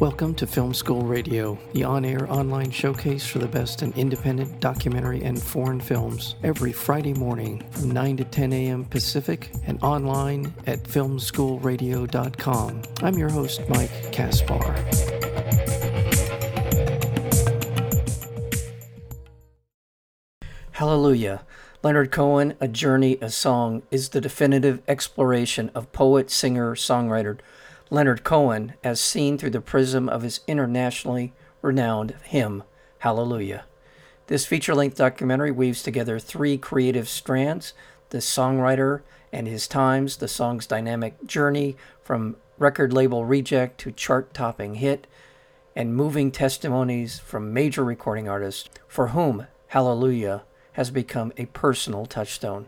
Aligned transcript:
Welcome 0.00 0.34
to 0.34 0.46
Film 0.46 0.74
School 0.74 1.00
Radio, 1.00 1.58
the 1.72 1.84
on 1.84 2.04
air 2.04 2.30
online 2.30 2.70
showcase 2.70 3.26
for 3.26 3.38
the 3.38 3.48
best 3.48 3.82
in 3.82 3.94
independent 3.94 4.60
documentary 4.60 5.22
and 5.22 5.42
foreign 5.42 5.80
films, 5.80 6.34
every 6.42 6.70
Friday 6.70 7.14
morning 7.14 7.64
from 7.70 7.92
9 7.92 8.18
to 8.18 8.24
10 8.24 8.52
a.m. 8.52 8.84
Pacific 8.84 9.50
and 9.64 9.82
online 9.82 10.52
at 10.66 10.82
filmschoolradio.com. 10.82 12.82
I'm 13.02 13.14
your 13.14 13.30
host, 13.30 13.62
Mike 13.70 14.12
Kaspar. 14.12 14.74
Hallelujah. 20.72 21.42
Leonard 21.82 22.10
Cohen, 22.10 22.54
A 22.60 22.68
Journey, 22.68 23.16
a 23.22 23.30
Song, 23.30 23.82
is 23.90 24.10
the 24.10 24.20
definitive 24.20 24.82
exploration 24.86 25.70
of 25.74 25.90
poet, 25.92 26.30
singer, 26.30 26.74
songwriter 26.74 27.38
Leonard 27.88 28.24
Cohen 28.24 28.74
as 28.82 29.00
seen 29.00 29.38
through 29.38 29.50
the 29.50 29.60
prism 29.60 30.08
of 30.08 30.22
his 30.22 30.40
internationally 30.46 31.32
renowned 31.62 32.16
hymn, 32.24 32.64
Hallelujah. 32.98 33.64
This 34.26 34.44
feature 34.44 34.74
length 34.74 34.96
documentary 34.96 35.52
weaves 35.52 35.82
together 35.82 36.18
three 36.18 36.58
creative 36.58 37.08
strands 37.08 37.74
the 38.10 38.18
songwriter 38.18 39.02
and 39.32 39.46
his 39.46 39.68
times, 39.68 40.16
the 40.16 40.28
song's 40.28 40.66
dynamic 40.66 41.24
journey 41.26 41.76
from 42.02 42.36
record 42.58 42.92
label 42.92 43.24
reject 43.24 43.78
to 43.78 43.92
chart 43.92 44.32
topping 44.34 44.76
hit, 44.76 45.06
and 45.76 45.94
moving 45.94 46.32
testimonies 46.32 47.18
from 47.20 47.52
major 47.52 47.84
recording 47.84 48.28
artists 48.28 48.68
for 48.88 49.08
whom 49.08 49.46
Hallelujah 49.68 50.42
has 50.72 50.90
become 50.90 51.32
a 51.36 51.46
personal 51.46 52.06
touchstone. 52.06 52.66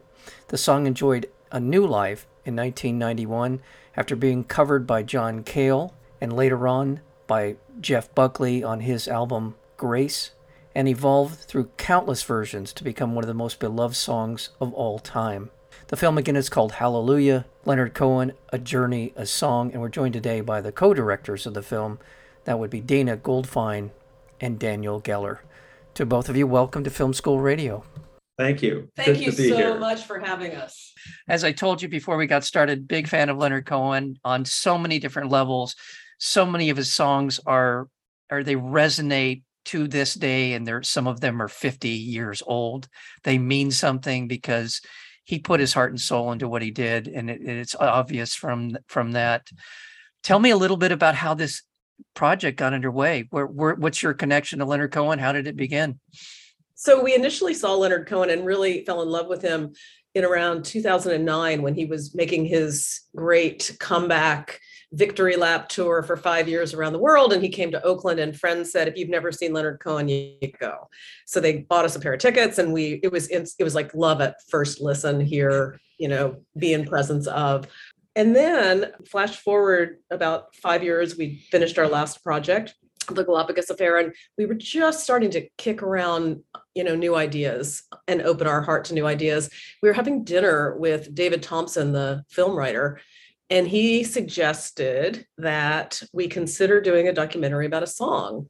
The 0.49 0.59
song 0.59 0.87
enjoyed 0.87 1.29
a 1.51 1.59
new 1.59 1.87
life 1.87 2.27
in 2.49 2.57
1991 2.57 3.61
after 3.95 4.17
being 4.17 4.43
covered 4.43 4.87
by 4.87 5.03
John 5.03 5.45
Cale 5.45 5.95
and 6.21 6.33
later 6.33 6.67
on 6.67 7.01
by 7.27 7.57
Jeff 7.81 8.13
Buckley 8.15 8.65
on 8.65 8.81
his 8.81 9.07
album 9.07 9.55
Grace, 9.77 10.33
and 10.75 10.89
evolved 10.89 11.39
through 11.41 11.71
countless 11.77 12.23
versions 12.23 12.73
to 12.73 12.83
become 12.83 13.15
one 13.15 13.23
of 13.23 13.29
the 13.29 13.35
most 13.35 13.61
beloved 13.61 13.95
songs 13.95 14.51
of 14.61 14.73
all 14.75 14.99
time. 14.99 15.51
The 15.87 15.97
film 15.97 16.19
again 16.19 16.37
is 16.37 16.49
called 16.49 16.73
Hallelujah, 16.73 17.47
Leonard 17.65 17.95
Cohen, 17.95 18.33
A 18.51 18.59
Journey, 18.59 19.13
a 19.15 19.25
Song, 19.25 19.71
and 19.73 19.81
we're 19.81 19.89
joined 19.89 20.15
today 20.15 20.41
by 20.41 20.61
the 20.61 20.73
co 20.73 20.93
directors 20.95 21.47
of 21.47 21.55
the 21.55 21.63
film. 21.63 21.99
That 22.45 22.59
would 22.59 22.71
be 22.71 22.81
Dana 22.81 23.17
Goldfine 23.17 23.91
and 24.41 24.59
Daniel 24.59 25.01
Geller. 25.01 25.39
To 25.95 26.05
both 26.05 26.29
of 26.29 26.37
you, 26.37 26.47
welcome 26.47 26.83
to 26.85 26.91
Film 26.91 27.13
School 27.13 27.41
Radio. 27.41 27.85
Thank 28.39 28.63
you. 28.63 28.89
Thank 28.95 29.19
Good 29.19 29.25
you 29.25 29.33
so 29.33 29.57
here. 29.57 29.79
much 29.79 30.05
for 30.05 30.21
having 30.21 30.55
us. 30.55 30.93
As 31.27 31.43
I 31.43 31.51
told 31.51 31.83
you 31.83 31.89
before 31.89 32.17
we 32.17 32.29
got 32.29 32.45
started, 32.45 32.87
big 32.87 33.09
fan 33.09 33.29
of 33.31 33.37
Leonard 33.37 33.67
Cohen 33.67 34.17
on 34.25 34.45
so 34.45 34.79
many 34.79 35.01
different 35.01 35.31
levels. 35.31 35.75
So 36.19 36.47
many 36.47 36.71
of 36.71 36.77
his 36.77 36.93
songs 36.93 37.41
are 37.47 37.89
are 38.31 38.45
they 38.45 38.55
resonate 38.55 39.43
to 39.67 39.89
this 39.89 40.15
day 40.15 40.53
and 40.53 40.67
there 40.67 40.83
some 40.85 41.09
of 41.09 41.21
them 41.21 41.43
are 41.43 41.49
50 41.49 41.89
years 41.89 42.41
old. 42.47 42.89
They 43.25 43.39
mean 43.39 43.73
something 43.73 44.29
because 44.29 44.83
he 45.25 45.41
put 45.41 45.61
his 45.61 45.73
heart 45.73 45.91
and 45.91 46.01
soul 46.01 46.31
into 46.31 46.49
what 46.49 46.63
he 46.63 46.71
did 46.71 47.09
and 47.09 47.29
it, 47.29 47.41
it's 47.43 47.75
obvious 47.75 48.37
from 48.37 48.79
from 48.87 49.13
that. 49.13 49.49
Tell 50.23 50.39
me 50.39 50.51
a 50.51 50.57
little 50.57 50.77
bit 50.77 50.93
about 50.93 51.17
how 51.17 51.35
this 51.35 51.63
project 52.15 52.57
got 52.57 52.73
underway. 52.73 53.27
Where, 53.31 53.47
where 53.47 53.75
what's 53.75 54.01
your 54.01 54.15
connection 54.15 54.61
to 54.61 54.65
Leonard 54.65 54.93
Cohen? 54.93 55.19
How 55.19 55.33
did 55.33 55.49
it 55.49 55.57
begin? 55.57 55.99
So 56.81 57.03
we 57.03 57.13
initially 57.13 57.55
saw 57.55 57.75
Leonard 57.75 58.07
Cohen 58.07 58.31
and 58.31 58.47
really 58.47 58.85
fell 58.85 59.03
in 59.03 59.09
love 59.09 59.27
with 59.27 59.43
him 59.43 59.73
in 60.15 60.25
around 60.25 60.65
2009 60.65 61.61
when 61.61 61.75
he 61.75 61.85
was 61.85 62.15
making 62.15 62.45
his 62.45 63.01
great 63.17 63.77
comeback 63.81 64.61
victory 64.93 65.35
lap 65.35 65.69
tour 65.69 66.05
for 66.05 66.17
five 66.17 66.49
years 66.49 66.75
around 66.75 66.93
the 66.93 67.01
world. 67.01 67.33
And 67.33 67.43
he 67.43 67.49
came 67.49 67.73
to 67.73 67.83
Oakland 67.83 68.21
and 68.21 68.39
friends 68.39 68.71
said, 68.71 68.87
if 68.87 68.97
you've 68.97 69.09
never 69.09 69.33
seen 69.33 69.53
Leonard 69.53 69.81
Cohen, 69.81 70.09
you 70.09 70.39
go. 70.61 70.89
So 71.27 71.41
they 71.41 71.59
bought 71.69 71.85
us 71.85 71.97
a 71.97 72.01
pair 72.01 72.13
of 72.13 72.21
tickets 72.21 72.59
and 72.59 72.73
we, 72.73 73.01
it 73.03 73.11
was, 73.11 73.27
it 73.27 73.51
was 73.59 73.75
like 73.75 73.93
love 73.93 74.21
at 74.21 74.37
first 74.49 74.81
listen 74.81 75.19
here, 75.19 75.81
you 75.99 76.07
know, 76.07 76.37
be 76.57 76.75
in 76.75 76.87
presence 76.87 77.27
of. 77.27 77.67
And 78.15 78.37
then 78.37 78.93
flash 79.05 79.37
forward 79.37 79.99
about 80.13 80.55
five 80.55 80.85
years, 80.85 81.19
we 81.19 81.45
finished 81.51 81.77
our 81.77 81.89
last 81.89 82.23
project 82.23 82.77
the 83.15 83.25
Galapagos 83.25 83.71
Affair, 83.71 83.99
and 83.99 84.15
we 84.37 84.47
were 84.47 84.55
just 84.55 85.03
starting 85.03 85.31
to 85.31 85.49
kick 85.57 85.83
around, 85.83 86.43
you 86.75 86.85
know, 86.85 86.95
new 86.95 87.15
ideas 87.15 87.83
and 88.07 88.23
open 88.23 88.47
our 88.47 88.63
heart 88.63 88.85
to 88.87 88.95
new 88.95 89.07
ideas. 89.07 89.51
We 89.83 89.89
were 89.89 89.95
having 89.95 90.25
dinner 90.25 90.77
with 90.77 91.15
David 91.15 91.43
Thomson, 91.43 91.93
the 91.93 92.25
film 92.29 92.57
writer, 92.57 93.01
and 93.51 93.67
he 93.67 94.05
suggested 94.05 95.27
that 95.39 96.03
we 96.13 96.29
consider 96.29 96.81
doing 96.81 97.09
a 97.09 97.15
documentary 97.15 97.67
about 97.67 97.83
a 97.83 97.87
song, 97.87 98.49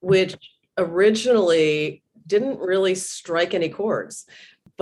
which 0.00 0.36
originally 0.76 2.02
didn't 2.26 2.58
really 2.58 2.94
strike 2.94 3.54
any 3.54 3.68
chords. 3.68 4.26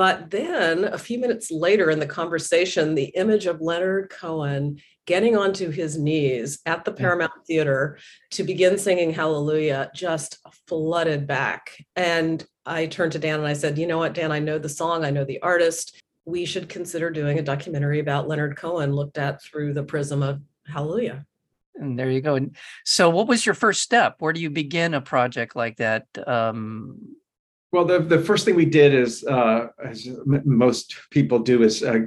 But 0.00 0.30
then 0.30 0.84
a 0.84 0.96
few 0.96 1.18
minutes 1.18 1.50
later 1.50 1.90
in 1.90 1.98
the 1.98 2.06
conversation, 2.06 2.94
the 2.94 3.12
image 3.16 3.44
of 3.44 3.60
Leonard 3.60 4.08
Cohen 4.08 4.80
getting 5.04 5.36
onto 5.36 5.68
his 5.68 5.98
knees 5.98 6.60
at 6.64 6.86
the 6.86 6.92
Paramount 6.92 7.44
Theater 7.46 7.98
to 8.30 8.42
begin 8.42 8.78
singing 8.78 9.12
Hallelujah 9.12 9.90
just 9.94 10.38
flooded 10.66 11.26
back. 11.26 11.84
And 11.96 12.42
I 12.64 12.86
turned 12.86 13.12
to 13.12 13.18
Dan 13.18 13.40
and 13.40 13.46
I 13.46 13.52
said, 13.52 13.76
You 13.76 13.86
know 13.86 13.98
what, 13.98 14.14
Dan, 14.14 14.32
I 14.32 14.38
know 14.38 14.58
the 14.58 14.70
song, 14.70 15.04
I 15.04 15.10
know 15.10 15.26
the 15.26 15.42
artist. 15.42 16.00
We 16.24 16.46
should 16.46 16.70
consider 16.70 17.10
doing 17.10 17.38
a 17.38 17.42
documentary 17.42 17.98
about 18.00 18.26
Leonard 18.26 18.56
Cohen 18.56 18.94
looked 18.94 19.18
at 19.18 19.42
through 19.42 19.74
the 19.74 19.82
prism 19.82 20.22
of 20.22 20.40
Hallelujah. 20.66 21.26
And 21.74 21.98
there 21.98 22.10
you 22.10 22.22
go. 22.22 22.36
And 22.36 22.56
so, 22.86 23.10
what 23.10 23.28
was 23.28 23.44
your 23.44 23.54
first 23.54 23.82
step? 23.82 24.16
Where 24.20 24.32
do 24.32 24.40
you 24.40 24.48
begin 24.48 24.94
a 24.94 25.02
project 25.02 25.54
like 25.54 25.76
that? 25.76 26.06
Um, 26.26 27.09
well, 27.72 27.84
the, 27.84 28.00
the 28.00 28.20
first 28.20 28.44
thing 28.44 28.54
we 28.54 28.64
did 28.64 28.94
is, 28.94 29.24
uh, 29.24 29.68
as 29.84 30.08
most 30.26 30.96
people 31.10 31.38
do, 31.38 31.62
is 31.62 31.82
uh, 31.82 32.06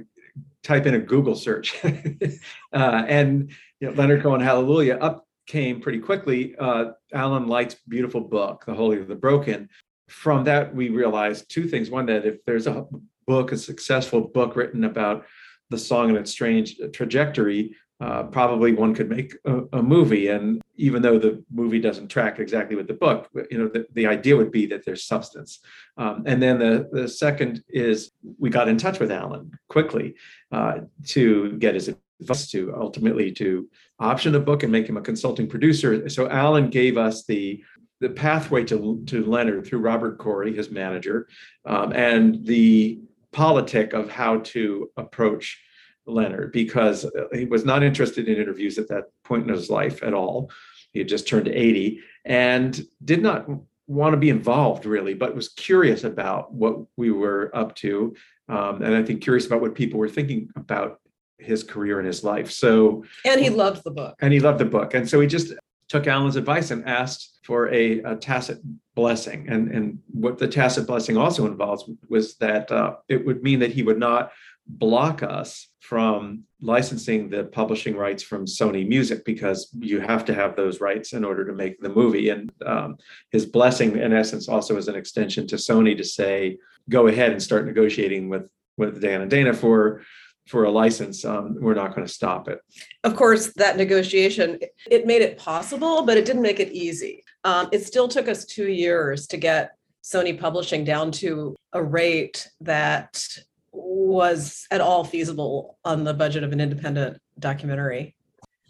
type 0.62 0.86
in 0.86 0.94
a 0.94 1.00
Google 1.00 1.36
search, 1.36 1.76
uh, 1.86 3.04
and 3.08 3.52
you 3.80 3.88
know, 3.88 3.94
Leonard 3.94 4.24
Cohen 4.24 4.42
Hallelujah 4.42 4.96
up 4.96 5.26
came 5.48 5.80
pretty 5.80 6.00
quickly. 6.00 6.56
Uh, 6.58 6.92
Alan 7.14 7.48
Light's 7.48 7.76
beautiful 7.88 8.22
book, 8.22 8.66
The 8.66 8.74
Holy 8.74 8.98
or 8.98 9.06
the 9.06 9.16
Broken. 9.16 9.70
From 10.10 10.44
that, 10.46 10.76
we 10.76 10.90
realized 10.90 11.50
two 11.50 11.68
things: 11.68 11.90
one, 11.90 12.06
that 12.08 12.26
if 12.26 12.44
there's 12.46 12.68
a 12.68 12.86
book, 13.26 13.54
a 13.54 13.58
successful 13.58 14.22
book 14.22 14.56
written 14.58 14.84
about 14.84 15.26
the 15.70 15.78
song 15.78 16.10
and 16.10 16.18
its 16.18 16.32
strange 16.32 16.78
trajectory, 16.92 17.76
uh, 18.04 18.24
probably 18.24 18.74
one 18.74 18.94
could 18.94 19.10
make 19.10 19.34
a, 19.46 19.62
a, 19.72 19.82
movie. 19.82 20.28
And 20.28 20.62
even 20.76 21.02
though 21.02 21.18
the 21.18 21.42
movie 21.50 21.80
doesn't 21.80 22.10
track 22.10 22.38
exactly 22.38 22.76
with 22.76 22.88
the 22.88 22.94
book, 22.94 23.30
you 23.50 23.58
know, 23.58 23.70
the, 23.70 23.86
the 23.94 24.08
idea 24.08 24.36
would 24.36 24.52
be 24.52 24.66
that 24.66 24.84
there's 24.86 25.06
substance. 25.06 25.60
Um, 25.96 26.24
and 26.26 26.42
then 26.44 26.60
the, 26.60 26.90
the 26.92 27.08
second 27.08 27.64
is 27.70 28.12
we 28.38 28.50
got 28.50 28.68
in 28.68 28.78
touch 28.78 29.00
with 29.00 29.10
Alan 29.10 29.52
quickly 29.70 30.16
uh, 30.52 30.80
to 31.08 31.54
get 31.60 31.76
his 31.76 31.96
advice 32.20 32.52
to 32.52 32.76
ultimately 32.76 33.32
to 33.32 33.70
option 34.00 34.34
the 34.34 34.40
book 34.42 34.64
and 34.64 34.72
make 34.72 34.90
him 34.90 34.98
a 34.98 35.02
consulting 35.02 35.48
producer. 35.48 36.10
So 36.10 36.30
Alan 36.30 36.70
gave 36.70 36.98
us 36.98 37.24
the 37.24 37.64
the 38.02 38.10
pathway 38.10 38.66
to, 38.66 39.02
to 39.06 39.26
Leonard 39.26 39.66
through 39.66 39.80
Robert 39.80 40.18
Kory, 40.18 40.54
his 40.54 40.70
manager, 40.70 41.30
um, 41.66 41.94
and 41.94 42.46
the 42.46 43.00
politic 43.32 43.94
of 43.94 44.10
how 44.10 44.40
to 44.40 44.92
approach 44.98 45.58
Leonard 46.06 46.52
because 46.52 47.10
he 47.34 47.46
was 47.46 47.66
not 47.66 47.84
interested 47.84 48.28
in 48.28 48.42
interviews 48.42 48.78
at 48.78 48.88
that 48.90 49.06
point 49.24 49.44
in 49.44 49.54
his 49.54 49.70
life 49.70 50.04
at 50.04 50.14
all. 50.14 50.50
He 50.92 51.00
had 51.00 51.08
just 51.08 51.28
turned 51.28 51.48
80 51.48 52.00
and 52.26 52.86
did 53.04 53.22
not 53.22 53.48
want 53.88 54.14
to 54.14 54.18
be 54.18 54.30
involved 54.30 54.86
really, 54.86 55.14
but 55.14 55.36
was 55.36 55.50
curious 55.50 56.04
about 56.04 56.54
what 56.54 56.78
we 56.98 57.12
were 57.12 57.52
up 57.54 57.76
to. 57.76 58.16
Um, 58.50 58.82
and 58.82 58.96
I 58.96 59.04
think 59.04 59.22
curious 59.22 59.46
about 59.46 59.62
what 59.62 59.76
people 59.76 60.00
were 60.00 60.10
thinking 60.10 60.50
about 60.56 61.00
his 61.38 61.64
career 61.64 62.00
and 62.00 62.08
his 62.08 62.24
life. 62.24 62.52
So, 62.52 63.04
and 63.26 63.42
he 63.42 63.50
loved 63.50 63.84
the 63.84 63.92
book. 63.92 64.16
And 64.22 64.32
he 64.32 64.40
loved 64.40 64.60
the 64.60 64.66
book. 64.66 64.94
And 64.94 65.10
so 65.10 65.20
he 65.20 65.28
just 65.28 65.54
took 65.90 66.08
Alan's 66.08 66.36
advice 66.36 66.72
and 66.72 66.88
asked 66.88 67.40
for 67.44 67.72
a, 67.74 68.00
a 68.00 68.16
tacit 68.16 68.60
blessing. 68.96 69.48
And, 69.50 69.70
and 69.70 70.00
what 70.12 70.38
the 70.38 70.48
tacit 70.48 70.88
blessing 70.88 71.18
also 71.18 71.46
involves 71.46 71.90
was 72.08 72.36
that 72.38 72.72
uh, 72.72 72.96
it 73.10 73.26
would 73.26 73.44
mean 73.44 73.60
that 73.60 73.72
he 73.72 73.84
would 73.84 74.00
not 74.00 74.32
block 74.68 75.24
us 75.24 75.68
from 75.80 76.44
licensing 76.62 77.30
the 77.30 77.44
publishing 77.44 77.96
rights 77.96 78.24
from 78.24 78.46
Sony 78.46 78.88
Music 78.88 79.26
because 79.26 79.70
you 79.78 80.00
have 80.00 80.24
to 80.26 80.34
have 80.34 80.56
those 80.56 80.80
rights 80.80 81.14
in 81.14 81.26
order 81.26 81.46
to 81.46 81.54
make 81.54 81.80
the 81.82 81.90
movie. 81.90 82.30
And 82.30 82.52
um, 82.66 82.98
his 83.32 83.46
blessing, 83.46 83.98
in 83.98 84.14
essence, 84.14 84.48
also 84.48 84.78
is 84.78 84.88
an 84.88 84.96
extension 84.96 85.46
to 85.48 85.58
Sony 85.58 85.98
to 85.98 86.04
say, 86.04 86.58
go 86.90 87.08
ahead 87.08 87.32
and 87.32 87.42
start 87.42 87.66
negotiating 87.66 88.30
with 88.30 88.50
with 88.78 89.02
Dan 89.02 89.22
and 89.22 89.30
Dana 89.30 89.54
for 89.54 90.02
for 90.48 90.64
a 90.66 90.72
license. 90.72 91.24
Um, 91.24 91.58
we're 91.60 91.74
not 91.74 91.96
going 91.96 92.06
to 92.06 92.14
stop 92.14 92.48
it. 92.48 92.60
Of 93.04 93.16
course, 93.16 93.54
that 93.56 93.78
negotiation 93.78 94.60
it 94.90 95.06
made 95.06 95.22
it 95.22 95.38
possible, 95.38 96.04
but 96.04 96.18
it 96.18 96.26
didn't 96.26 96.42
make 96.42 96.60
it 96.60 96.72
easy. 96.72 97.24
Um, 97.44 97.70
it 97.72 97.86
still 97.86 98.08
took 98.08 98.28
us 98.28 98.46
two 98.46 98.70
years 98.70 99.28
to 99.28 99.38
get 99.38 99.76
Sony 100.04 100.38
Publishing 100.38 100.84
down 100.84 101.12
to 101.12 101.56
a 101.72 101.82
rate 101.82 102.50
that 102.62 103.26
was 103.74 104.68
at 104.72 104.82
all 104.82 105.04
feasible 105.04 105.78
on 105.84 106.04
the 106.04 106.14
budget 106.14 106.44
of 106.44 106.54
an 106.54 106.62
independent 106.62 107.20
documentary. 107.40 108.16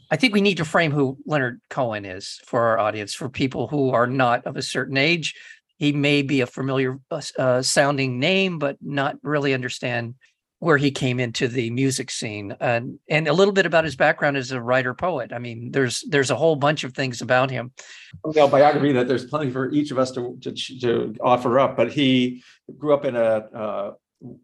I 0.10 0.16
think 0.16 0.34
we 0.34 0.42
need 0.42 0.58
to 0.58 0.66
frame 0.66 0.92
who 0.92 1.18
Leonard 1.26 1.60
Cohen 1.70 2.06
is 2.06 2.40
for 2.46 2.62
our 2.62 2.80
audience, 2.80 3.14
for 3.14 3.30
people 3.30 3.68
who 3.68 3.92
are 3.92 4.08
not 4.08 4.46
of 4.46 4.58
a 4.58 4.62
certain 4.62 4.98
age. 4.98 5.36
He 5.78 5.92
may 5.92 6.22
be 6.22 6.42
a 6.42 6.48
familiar 6.48 7.00
uh, 7.10 7.22
uh 7.38 7.62
sounding 7.62 8.20
name, 8.20 8.60
but 8.60 8.78
not 8.82 9.18
really 9.24 9.54
understand 9.54 10.16
where 10.64 10.78
he 10.78 10.92
came 10.92 11.20
into 11.20 11.50
the 11.50 11.70
music 11.72 12.10
scene 12.10 12.56
and 12.62 12.98
and 13.10 13.28
a 13.28 13.34
little 13.34 13.54
bit 13.54 13.66
about 13.66 13.84
his 13.84 13.98
background 13.98 14.38
as 14.38 14.52
a 14.52 14.62
writer 14.62 14.94
poet 14.94 15.34
i 15.34 15.38
mean 15.38 15.72
there's 15.72 16.06
there's 16.08 16.32
a 16.32 16.36
whole 16.38 16.56
bunch 16.56 16.86
of 16.86 16.94
things 16.94 17.22
about 17.22 17.52
him 17.52 17.74
well 18.24 18.48
biography 18.48 18.94
that 18.94 19.06
there's 19.06 19.26
plenty 19.26 19.52
for 19.52 19.70
each 19.72 19.92
of 19.92 20.00
us 20.00 20.12
to 20.12 20.38
to, 20.42 20.54
to 20.54 21.14
offer 21.22 21.60
up 21.60 21.76
but 21.76 21.92
he 21.92 22.42
grew 22.78 22.94
up 22.94 23.04
in 23.04 23.18
a 23.18 23.20
uh, 23.20 23.92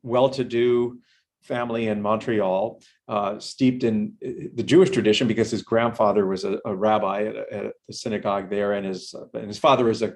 well-to-do 0.03 0.99
family 1.43 1.87
in 1.87 2.01
montreal 2.01 2.81
uh, 3.07 3.39
steeped 3.39 3.83
in 3.83 4.13
uh, 4.25 4.49
the 4.55 4.63
jewish 4.63 4.89
tradition 4.89 5.27
because 5.27 5.49
his 5.49 5.61
grandfather 5.61 6.27
was 6.27 6.43
a, 6.43 6.59
a 6.65 6.75
rabbi 6.75 7.23
at, 7.23 7.35
at 7.35 7.73
the 7.87 7.93
synagogue 7.93 8.49
there 8.49 8.73
and 8.73 8.85
his 8.85 9.15
and 9.33 9.47
his 9.47 9.57
father 9.57 9.85
was 9.85 10.01
a 10.01 10.15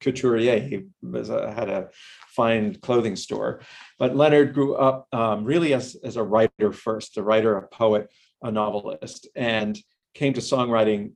couturier. 0.00 0.60
He 0.60 0.84
a, 1.30 1.52
had 1.52 1.68
a 1.68 1.88
fine 2.28 2.76
clothing 2.76 3.16
store. 3.16 3.60
But 3.98 4.16
Leonard 4.16 4.54
grew 4.54 4.74
up 4.74 5.06
um, 5.12 5.44
really 5.44 5.74
as, 5.74 5.96
as 6.02 6.16
a 6.16 6.22
writer 6.22 6.72
first, 6.72 7.16
a 7.16 7.22
writer, 7.22 7.56
a 7.56 7.66
poet, 7.68 8.10
a 8.42 8.50
novelist, 8.50 9.28
and 9.34 9.78
came 10.14 10.32
to 10.34 10.40
songwriting 10.40 11.12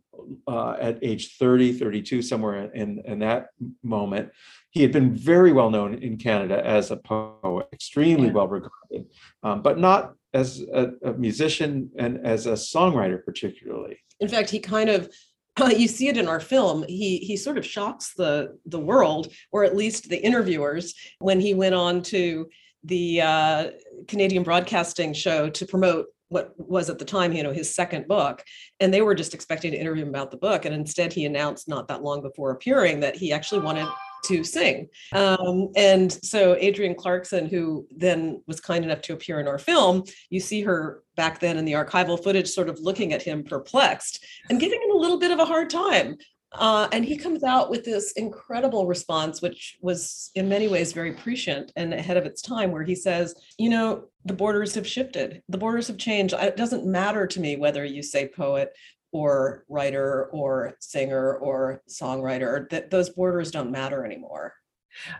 uh, 0.49 0.77
at 0.81 0.99
age 1.03 1.37
30, 1.37 1.75
32, 1.75 2.23
somewhere 2.23 2.73
in, 2.73 3.01
in 3.05 3.19
that 3.21 3.49
moment. 3.83 4.31
He 4.71 4.83
had 4.83 4.93
been 4.93 5.15
very 5.15 5.53
well 5.53 5.71
known 5.71 5.95
in 5.95 6.17
Canada 6.17 6.65
as 6.65 6.91
a 6.91 6.97
poet, 6.97 7.67
extremely 7.73 8.29
yeah. 8.29 8.33
well 8.33 8.49
regarded, 8.49 9.07
um, 9.43 9.63
but 9.63 9.79
not 9.79 10.15
as 10.35 10.61
a, 10.61 10.91
a 11.05 11.13
musician 11.15 11.91
and 11.99 12.27
as 12.27 12.47
a 12.47 12.53
songwriter, 12.53 13.25
particularly. 13.25 13.99
In 14.21 14.29
fact, 14.29 14.51
he 14.51 14.61
kind 14.61 14.91
of 14.91 15.11
uh, 15.59 15.67
you 15.69 15.89
see 15.89 16.09
it 16.09 16.19
in 16.19 16.29
our 16.29 16.41
film 16.41 16.85
he 16.87 17.17
he 17.17 17.35
sort 17.35 17.57
of 17.57 17.65
shocks 17.65 18.13
the 18.15 18.59
the 18.67 18.79
world 18.79 19.33
or 19.53 19.65
at 19.65 19.75
least 19.75 20.09
the 20.11 20.23
interviewers 20.23 20.95
when 21.19 21.41
he 21.41 21.55
went 21.55 21.75
on 21.75 22.03
to 22.03 22.47
the 22.85 23.23
uh, 23.23 23.71
canadian 24.07 24.43
broadcasting 24.43 25.15
show 25.15 25.49
to 25.49 25.65
promote 25.65 26.09
what 26.29 26.53
was 26.57 26.91
at 26.91 26.99
the 26.99 27.05
time 27.05 27.33
you 27.33 27.43
know 27.43 27.53
his 27.53 27.75
second 27.75 28.09
book 28.09 28.43
and 28.81 28.93
they 28.93 29.03
were 29.03 29.15
just 29.15 29.35
expecting 29.35 29.71
to 29.71 29.79
interview 29.79 30.03
him 30.03 30.09
about 30.09 30.31
the 30.31 30.37
book 30.37 30.65
and 30.65 30.75
instead 30.75 31.13
he 31.13 31.25
announced 31.25 31.69
not 31.69 31.89
that 31.89 32.03
long 32.03 32.23
before 32.23 32.51
appearing 32.51 33.01
that 33.01 33.17
he 33.17 33.33
actually 33.33 33.61
wanted 33.61 33.87
to 34.27 34.45
sing. 34.45 34.89
Um, 35.13 35.71
and 35.77 36.13
so 36.13 36.55
Adrienne 36.57 36.95
Clarkson, 36.95 37.47
who 37.47 37.87
then 37.97 38.43
was 38.47 38.61
kind 38.61 38.85
enough 38.85 39.01
to 39.03 39.13
appear 39.13 39.41
in 39.41 39.49
our 39.49 39.59
film, 39.59 40.05
you 40.31 40.41
see 40.41 40.63
her 40.63 41.03
back 41.17 41.41
then 41.41 41.57
in 41.57 41.65
the 41.65 41.73
archival 41.73 42.23
footage, 42.23 42.49
sort 42.49 42.69
of 42.69 42.81
looking 42.81 43.13
at 43.13 43.23
him 43.23 43.45
perplexed 43.45 44.25
and 44.51 44.61
giving 44.61 44.81
him 44.83 44.91
a 44.91 44.99
little 44.99 45.19
bit 45.19 45.31
of 45.31 45.39
a 45.39 45.45
hard 45.45 45.71
time. 45.71 46.17
Uh, 46.53 46.89
and 46.93 47.05
he 47.05 47.17
comes 47.17 47.43
out 47.43 47.71
with 47.71 47.85
this 47.85 48.13
incredible 48.13 48.87
response, 48.87 49.43
which 49.43 49.77
was 49.81 50.31
in 50.35 50.49
many 50.49 50.69
ways 50.69 50.93
very 50.93 51.13
prescient 51.13 51.73
and 51.77 51.93
ahead 51.93 52.17
of 52.17 52.25
its 52.25 52.41
time, 52.41 52.71
where 52.71 52.85
he 52.85 52.95
says, 52.95 53.35
You 53.59 53.69
know, 53.69 54.05
the 54.25 54.33
borders 54.33 54.75
have 54.75 54.87
shifted, 54.87 55.43
the 55.49 55.59
borders 55.59 55.89
have 55.89 55.99
changed. 55.99 56.35
It 56.35 56.57
doesn't 56.57 56.87
matter 56.87 57.27
to 57.27 57.41
me 57.41 57.57
whether 57.57 57.85
you 57.85 58.03
say 58.03 58.29
poet 58.29 58.73
or 59.13 59.65
writer 59.69 60.27
or 60.33 60.77
singer 60.81 61.37
or 61.37 61.83
songwriter 61.89 62.69
that 62.71 62.91
those 62.91 63.11
borders 63.11 63.51
don't 63.51 63.71
matter 63.71 64.05
anymore. 64.05 64.55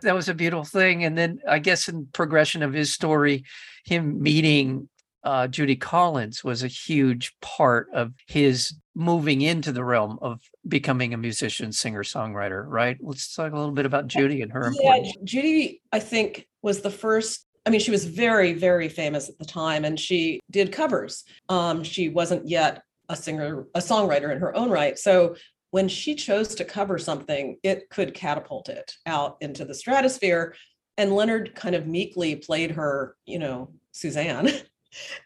That 0.01 0.15
was 0.15 0.29
a 0.29 0.33
beautiful 0.33 0.65
thing. 0.65 1.03
And 1.03 1.17
then 1.17 1.39
i 1.47 1.59
guess 1.59 1.87
in 1.87 2.07
progression 2.13 2.63
of 2.63 2.73
his 2.73 2.93
story 2.93 3.43
him 3.85 4.21
meeting 4.21 4.89
uh, 5.23 5.47
judy 5.47 5.75
collins 5.75 6.43
was 6.43 6.63
a 6.63 6.67
huge 6.67 7.33
part 7.41 7.87
of 7.93 8.13
his 8.27 8.73
moving 8.95 9.41
into 9.41 9.71
the 9.71 9.83
realm 9.83 10.17
of 10.21 10.39
becoming 10.67 11.13
a 11.13 11.17
musician 11.17 11.71
singer 11.71 12.03
songwriter 12.03 12.65
right 12.67 12.97
let's 13.01 13.33
talk 13.33 13.51
a 13.51 13.57
little 13.57 13.71
bit 13.71 13.85
about 13.85 14.07
judy 14.07 14.41
and 14.41 14.51
her 14.51 14.71
yeah 14.81 15.11
judy 15.23 15.81
i 15.91 15.99
think 15.99 16.47
was 16.61 16.81
the 16.81 16.91
first 16.91 17.47
I 17.65 17.69
mean, 17.69 17.81
she 17.81 17.91
was 17.91 18.05
very, 18.05 18.53
very 18.53 18.87
famous 18.87 19.27
at 19.27 19.37
the 19.39 19.45
time, 19.45 19.83
and 19.83 19.99
she 19.99 20.39
did 20.49 20.71
covers. 20.71 21.25
Um, 21.49 21.83
she 21.83 22.07
wasn't 22.07 22.47
yet 22.47 22.81
a 23.09 23.15
singer, 23.15 23.67
a 23.75 23.79
songwriter 23.79 24.31
in 24.31 24.39
her 24.39 24.55
own 24.55 24.69
right. 24.69 24.97
So 24.97 25.35
when 25.71 25.89
she 25.89 26.15
chose 26.15 26.55
to 26.55 26.63
cover 26.63 26.97
something, 26.97 27.57
it 27.63 27.89
could 27.89 28.13
catapult 28.13 28.69
it 28.69 28.93
out 29.05 29.35
into 29.41 29.65
the 29.65 29.73
stratosphere. 29.73 30.55
And 30.97 31.13
Leonard 31.13 31.55
kind 31.55 31.75
of 31.75 31.87
meekly 31.87 32.37
played 32.37 32.71
her, 32.71 33.17
you 33.25 33.37
know, 33.37 33.73
Suzanne, 33.91 34.49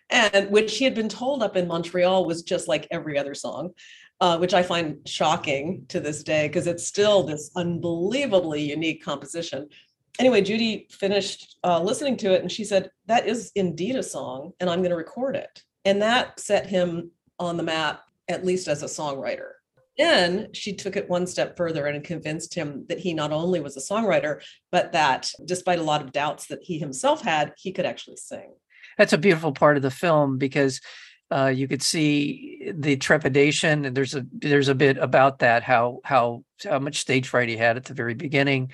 and 0.10 0.50
which 0.50 0.70
she 0.72 0.84
had 0.84 0.96
been 0.96 1.10
told 1.10 1.44
up 1.44 1.56
in 1.56 1.68
Montreal 1.68 2.26
was 2.26 2.44
just 2.44 2.68
like 2.68 2.88
every 2.92 3.18
other 3.18 3.34
song. 3.34 3.72
Uh, 4.20 4.38
which 4.38 4.54
I 4.54 4.62
find 4.62 5.00
shocking 5.08 5.84
to 5.88 6.00
this 6.00 6.22
day 6.22 6.48
because 6.48 6.68
it's 6.68 6.86
still 6.86 7.24
this 7.24 7.50
unbelievably 7.56 8.62
unique 8.62 9.04
composition. 9.04 9.68
Anyway, 10.20 10.44
Judy 10.44 10.88
finished 10.92 11.58
uh, 11.64 11.82
listening 11.82 12.18
to 12.18 12.32
it 12.32 12.44
and 12.44 12.52
she 12.52 12.64
said, 12.64 12.92
That 13.08 13.26
is 13.26 13.52
indeed 13.56 13.96
a 13.96 14.04
song, 14.04 14.52
and 14.60 14.70
I'm 14.70 14.82
going 14.82 14.92
to 14.92 14.96
record 14.96 15.36
it. 15.36 15.64
And 15.86 16.04
that 16.04 16.40
set 16.40 16.68
him 16.68 17.10
on 17.40 17.58
the 17.58 17.64
map, 17.64 18.04
at 18.28 18.46
least 18.46 18.68
as 18.68 18.84
a 18.84 18.86
songwriter. 18.86 19.54
Then 19.98 20.54
she 20.54 20.74
took 20.74 20.96
it 20.96 21.10
one 21.10 21.28
step 21.28 21.58
further 21.58 21.86
and 21.86 22.04
convinced 22.04 22.54
him 22.54 22.86
that 22.90 23.00
he 23.00 23.14
not 23.14 23.32
only 23.32 23.60
was 23.60 23.76
a 23.76 23.82
songwriter, 23.94 24.42
but 24.72 24.92
that 24.94 25.32
despite 25.46 25.80
a 25.80 25.84
lot 25.84 26.02
of 26.02 26.12
doubts 26.12 26.48
that 26.48 26.64
he 26.64 26.78
himself 26.78 27.22
had, 27.22 27.54
he 27.58 27.72
could 27.72 27.86
actually 27.86 28.18
sing. 28.18 28.54
That's 29.02 29.14
a 29.14 29.18
beautiful 29.18 29.52
part 29.52 29.78
of 29.78 29.82
the 29.82 29.90
film 29.90 30.38
because 30.38 30.80
uh, 31.32 31.48
you 31.48 31.68
could 31.68 31.82
see 31.82 32.72
the 32.72 32.98
trepidation, 32.98 33.84
and 33.84 33.98
there's 33.98 34.14
a 34.14 34.28
there's 34.32 34.68
a 34.68 34.76
bit 34.76 34.98
about 34.98 35.40
that 35.40 35.64
how 35.64 36.02
how 36.04 36.44
how 36.64 36.78
much 36.78 37.00
stage 37.00 37.28
fright 37.28 37.50
he 37.50 37.58
had 37.58 37.78
at 37.78 37.86
the 37.86 37.96
very 37.96 38.14
beginning. 38.14 38.72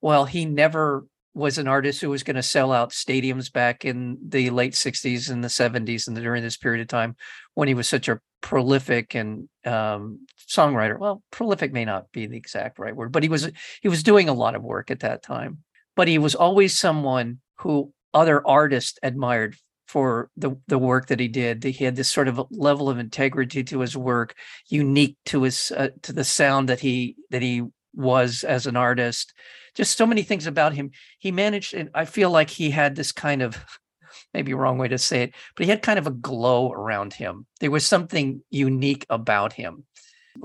Well, 0.00 0.24
he 0.24 0.46
never 0.46 1.06
was 1.32 1.58
an 1.58 1.68
artist 1.68 2.00
who 2.00 2.10
was 2.10 2.24
going 2.24 2.34
to 2.34 2.42
sell 2.42 2.72
out 2.72 2.90
stadiums 2.90 3.52
back 3.52 3.84
in 3.84 4.18
the 4.26 4.50
late 4.50 4.72
60s 4.72 5.30
and 5.30 5.44
the 5.44 5.48
70s 5.48 6.08
and 6.08 6.16
during 6.16 6.42
this 6.42 6.56
period 6.56 6.80
of 6.82 6.88
time 6.88 7.14
when 7.54 7.68
he 7.68 7.74
was 7.74 7.88
such 7.88 8.08
a 8.08 8.18
prolific 8.40 9.14
and 9.14 9.48
um, 9.64 10.26
songwriter 10.48 10.98
well 10.98 11.22
prolific 11.30 11.72
may 11.72 11.84
not 11.84 12.10
be 12.10 12.26
the 12.26 12.36
exact 12.36 12.80
right 12.80 12.96
word 12.96 13.12
but 13.12 13.22
he 13.22 13.28
was 13.28 13.48
he 13.80 13.88
was 13.88 14.02
doing 14.02 14.28
a 14.28 14.34
lot 14.34 14.56
of 14.56 14.62
work 14.62 14.90
at 14.90 15.00
that 15.00 15.22
time 15.22 15.58
but 15.94 16.08
he 16.08 16.18
was 16.18 16.34
always 16.34 16.74
someone 16.74 17.38
who 17.58 17.92
other 18.16 18.46
artists 18.46 18.98
admired 19.02 19.56
for 19.86 20.30
the 20.36 20.56
the 20.66 20.78
work 20.78 21.06
that 21.06 21.20
he 21.20 21.28
did 21.28 21.62
he 21.62 21.84
had 21.84 21.94
this 21.94 22.10
sort 22.10 22.26
of 22.26 22.40
level 22.50 22.90
of 22.90 22.98
integrity 22.98 23.62
to 23.62 23.78
his 23.78 23.96
work 23.96 24.34
unique 24.68 25.16
to 25.24 25.42
his 25.42 25.70
uh, 25.76 25.90
to 26.02 26.12
the 26.12 26.24
sound 26.24 26.68
that 26.68 26.80
he 26.80 27.14
that 27.30 27.42
he 27.42 27.62
was 27.94 28.42
as 28.42 28.66
an 28.66 28.76
artist 28.76 29.32
just 29.76 29.96
so 29.96 30.06
many 30.06 30.22
things 30.22 30.46
about 30.46 30.72
him. 30.72 30.90
He 31.18 31.30
managed, 31.30 31.74
and 31.74 31.90
I 31.94 32.06
feel 32.06 32.30
like 32.30 32.50
he 32.50 32.70
had 32.70 32.96
this 32.96 33.12
kind 33.12 33.42
of 33.42 33.62
maybe 34.34 34.54
wrong 34.54 34.78
way 34.78 34.88
to 34.88 34.98
say 34.98 35.22
it, 35.22 35.34
but 35.54 35.64
he 35.64 35.70
had 35.70 35.82
kind 35.82 35.98
of 35.98 36.06
a 36.06 36.12
glow 36.12 36.72
around 36.72 37.12
him. 37.12 37.46
There 37.60 37.70
was 37.70 37.84
something 37.84 38.42
unique 38.50 39.06
about 39.10 39.52
him. 39.52 39.84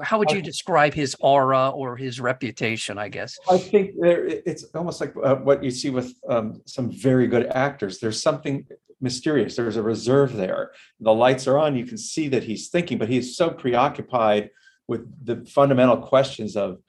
How 0.04 0.20
would 0.20 0.32
you 0.32 0.42
describe 0.42 0.94
his 0.94 1.16
aura 1.20 1.70
or 1.70 1.98
his 1.98 2.20
reputation? 2.20 2.98
I 2.98 3.10
guess. 3.10 3.38
I 3.50 3.58
think 3.58 3.92
there, 4.00 4.26
it's 4.26 4.64
almost 4.76 5.02
like 5.02 5.14
uh, 5.24 5.36
what 5.36 5.64
you 5.64 5.72
see 5.72 5.90
with 5.90 6.14
um, 6.28 6.62
some 6.66 6.92
very 6.92 7.28
good 7.28 7.48
actors. 7.48 8.00
There's 8.00 8.22
something 8.22 8.66
mysterious. 9.00 9.56
There's 9.56 9.78
a 9.78 9.82
reserve 9.82 10.34
there. 10.34 10.72
The 11.00 11.14
lights 11.14 11.48
are 11.48 11.58
on. 11.58 11.76
You 11.76 11.86
can 11.86 11.98
see 11.98 12.28
that 12.30 12.44
he's 12.44 12.70
thinking, 12.70 12.98
but 12.98 13.10
he's 13.10 13.36
so 13.36 13.50
preoccupied 13.50 14.52
with 14.88 15.08
the 15.26 15.46
fundamental 15.46 15.98
questions 15.98 16.56
of 16.56 16.80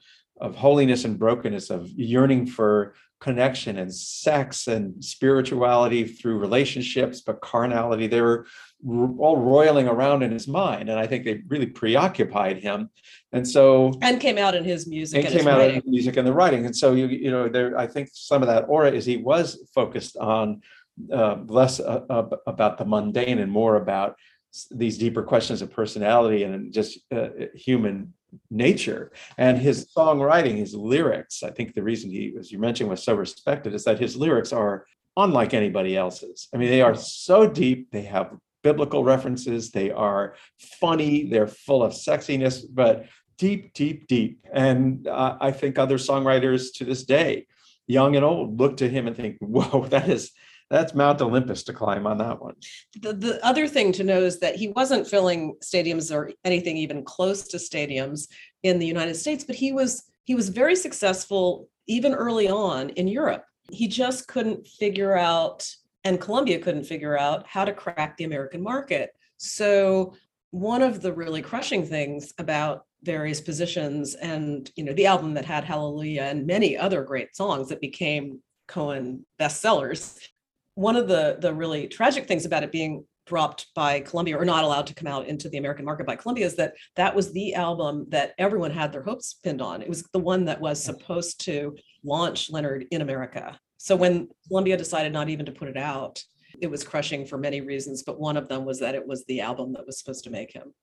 of 0.41 0.55
holiness 0.55 1.05
and 1.05 1.17
brokenness, 1.17 1.69
of 1.69 1.87
yearning 1.89 2.47
for 2.47 2.95
connection 3.23 3.77
and 3.77 3.93
sex 3.93 4.67
and 4.67 5.01
spirituality 5.01 6.03
through 6.03 6.37
relationships, 6.37 7.21
but 7.21 7.39
carnality. 7.39 8.05
They 8.07 8.19
were 8.19 8.45
all 8.85 9.37
roiling 9.37 9.87
around 9.87 10.23
in 10.23 10.31
his 10.31 10.45
mind, 10.45 10.89
and 10.89 10.99
I 10.99 11.07
think 11.07 11.23
they 11.23 11.41
really 11.47 11.67
preoccupied 11.67 12.57
him. 12.57 12.89
And 13.31 13.47
so, 13.47 13.93
and 14.01 14.19
came 14.19 14.37
out 14.37 14.55
in 14.55 14.65
his 14.65 14.87
music. 14.87 15.23
And, 15.23 15.33
came 15.33 15.47
out 15.47 15.59
writing. 15.59 15.81
in 15.85 15.91
music 15.91 16.17
and 16.17 16.27
the 16.27 16.33
writing. 16.33 16.65
And 16.65 16.75
so, 16.75 16.93
you 16.93 17.07
you 17.07 17.31
know, 17.31 17.47
there. 17.47 17.77
I 17.77 17.87
think 17.87 18.09
some 18.11 18.41
of 18.43 18.49
that 18.49 18.65
aura 18.67 18.91
is 18.91 19.05
he 19.05 19.17
was 19.17 19.69
focused 19.73 20.17
on 20.17 20.61
uh, 21.11 21.37
less 21.45 21.79
uh, 21.79 22.01
uh, 22.09 22.27
about 22.45 22.77
the 22.77 22.85
mundane 22.85 23.39
and 23.39 23.51
more 23.51 23.77
about 23.77 24.17
these 24.69 24.97
deeper 24.97 25.23
questions 25.23 25.61
of 25.61 25.71
personality 25.71 26.43
and 26.43 26.73
just 26.73 26.99
uh, 27.11 27.29
human 27.55 28.13
nature. 28.49 29.11
And 29.37 29.57
his 29.57 29.87
songwriting 29.95 30.57
his 30.57 30.73
lyrics 30.73 31.43
i 31.43 31.49
think 31.49 31.73
the 31.73 31.83
reason 31.83 32.09
he 32.09 32.35
as 32.39 32.51
you 32.51 32.59
mentioned 32.59 32.89
was 32.89 33.03
so 33.03 33.15
respected 33.15 33.73
is 33.73 33.83
that 33.85 33.99
his 33.99 34.15
lyrics 34.15 34.53
are 34.53 34.85
unlike 35.17 35.53
anybody 35.53 35.95
else's. 35.95 36.47
I 36.53 36.57
mean 36.57 36.69
they 36.69 36.81
are 36.81 36.95
so 36.95 37.47
deep 37.47 37.91
they 37.91 38.03
have 38.03 38.35
biblical 38.63 39.03
references 39.03 39.71
they 39.71 39.91
are 39.91 40.35
funny 40.79 41.29
they're 41.29 41.47
full 41.47 41.83
of 41.83 41.93
sexiness 41.93 42.63
but 42.69 43.07
deep 43.37 43.73
deep 43.73 44.07
deep. 44.07 44.39
And 44.51 45.07
uh, 45.07 45.37
i 45.39 45.51
think 45.51 45.77
other 45.77 45.97
songwriters 45.97 46.73
to 46.75 46.85
this 46.85 47.03
day 47.03 47.47
young 47.87 48.15
and 48.15 48.23
old 48.23 48.59
look 48.59 48.77
to 48.77 48.89
him 48.89 49.07
and 49.07 49.15
think 49.15 49.37
whoa 49.41 49.85
that 49.87 50.09
is 50.09 50.31
that's 50.69 50.93
Mount 50.93 51.21
Olympus 51.21 51.63
to 51.63 51.73
climb 51.73 52.07
on 52.07 52.17
that 52.17 52.41
one. 52.41 52.55
The, 52.99 53.13
the 53.13 53.45
other 53.45 53.67
thing 53.67 53.91
to 53.93 54.03
know 54.03 54.21
is 54.21 54.39
that 54.39 54.55
he 54.55 54.69
wasn't 54.69 55.07
filling 55.07 55.55
stadiums 55.63 56.13
or 56.13 56.31
anything 56.43 56.77
even 56.77 57.03
close 57.03 57.47
to 57.49 57.57
stadiums 57.57 58.27
in 58.63 58.79
the 58.79 58.85
United 58.85 59.15
States, 59.15 59.43
but 59.43 59.55
he 59.55 59.71
was 59.71 60.03
he 60.25 60.35
was 60.35 60.49
very 60.49 60.75
successful 60.75 61.67
even 61.87 62.13
early 62.13 62.49
on 62.49 62.89
in 62.91 63.07
Europe. 63.07 63.43
He 63.69 63.87
just 63.87 64.27
couldn't 64.27 64.67
figure 64.67 65.17
out, 65.17 65.69
and 66.03 66.19
Columbia 66.19 66.59
couldn't 66.59 66.85
figure 66.85 67.17
out 67.17 67.45
how 67.47 67.65
to 67.65 67.73
crack 67.73 68.17
the 68.17 68.23
American 68.23 68.61
market. 68.61 69.11
So 69.37 70.13
one 70.51 70.81
of 70.81 71.01
the 71.01 71.11
really 71.11 71.41
crushing 71.41 71.85
things 71.85 72.33
about 72.37 72.85
various 73.03 73.41
positions 73.41 74.15
and 74.15 74.71
you 74.75 74.83
know 74.83 74.93
the 74.93 75.05
album 75.05 75.33
that 75.33 75.45
had 75.45 75.63
hallelujah 75.63 76.23
and 76.23 76.47
many 76.47 76.77
other 76.77 77.03
great 77.03 77.35
songs 77.35 77.67
that 77.67 77.81
became 77.81 78.39
cohen 78.67 79.25
bestsellers 79.39 80.19
one 80.75 80.95
of 80.95 81.07
the 81.07 81.37
the 81.39 81.53
really 81.53 81.87
tragic 81.87 82.27
things 82.27 82.45
about 82.45 82.63
it 82.63 82.71
being 82.71 83.05
dropped 83.25 83.67
by 83.73 84.01
Columbia 84.01 84.37
or 84.37 84.45
not 84.45 84.63
allowed 84.63 84.87
to 84.87 84.93
come 84.93 85.07
out 85.07 85.27
into 85.27 85.47
the 85.47 85.57
American 85.57 85.85
market 85.85 86.05
by 86.05 86.15
Columbia 86.15 86.45
is 86.45 86.55
that 86.55 86.73
that 86.95 87.15
was 87.15 87.31
the 87.31 87.55
album 87.55 88.05
that 88.09 88.33
everyone 88.37 88.71
had 88.71 88.91
their 88.91 89.03
hopes 89.03 89.35
pinned 89.43 89.61
on. 89.61 89.81
It 89.81 89.87
was 89.87 90.03
the 90.11 90.19
one 90.19 90.45
that 90.45 90.59
was 90.59 90.83
supposed 90.83 91.43
to 91.45 91.77
launch 92.03 92.49
Leonard 92.49 92.85
in 92.91 93.01
America. 93.01 93.57
So 93.77 93.95
when 93.95 94.27
Columbia 94.47 94.77
decided 94.77 95.13
not 95.13 95.29
even 95.29 95.45
to 95.45 95.51
put 95.53 95.69
it 95.69 95.77
out, 95.77 96.21
it 96.61 96.69
was 96.69 96.83
crushing 96.83 97.25
for 97.25 97.37
many 97.37 97.61
reasons, 97.61 98.03
but 98.03 98.19
one 98.19 98.37
of 98.37 98.47
them 98.47 98.65
was 98.65 98.79
that 98.79 98.95
it 98.95 99.07
was 99.07 99.25
the 99.25 99.41
album 99.41 99.73
that 99.73 99.85
was 99.85 99.99
supposed 99.99 100.23
to 100.25 100.29
make 100.29 100.53
him. 100.53 100.73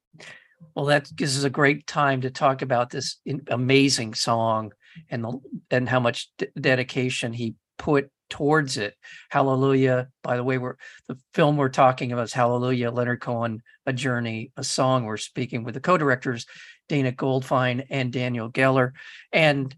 Well, 0.75 0.87
that 0.87 1.15
gives 1.15 1.39
us 1.39 1.45
a 1.45 1.51
great 1.51 1.87
time 1.87 2.21
to 2.23 2.31
talk 2.31 2.63
about 2.63 2.91
this 2.91 3.17
amazing 3.49 4.15
song 4.15 4.73
and 5.09 5.25
the, 5.25 5.41
and 5.71 5.89
how 5.89 6.01
much 6.01 6.31
d- 6.37 6.49
dedication 6.59 7.33
he 7.33 7.55
put 7.79 8.11
towards 8.31 8.77
it. 8.77 8.95
Hallelujah. 9.29 10.09
By 10.23 10.37
the 10.37 10.45
way, 10.45 10.57
we're 10.57 10.77
the 11.09 11.19
film 11.35 11.57
we're 11.57 11.69
talking 11.69 12.13
about 12.13 12.25
is 12.25 12.33
Hallelujah, 12.33 12.91
Leonard 12.91 13.21
Cohen, 13.21 13.63
A 13.87 13.93
Journey, 13.93 14.53
a 14.57 14.65
song. 14.65 15.05
We're 15.05 15.17
speaking 15.19 15.65
with 15.65 15.75
the 15.75 15.81
co-directors, 15.81 16.47
Dana 16.89 17.13
Goldfine 17.13 17.85
and 17.91 18.13
Daniel 18.13 18.51
Geller. 18.51 18.93
And 19.33 19.75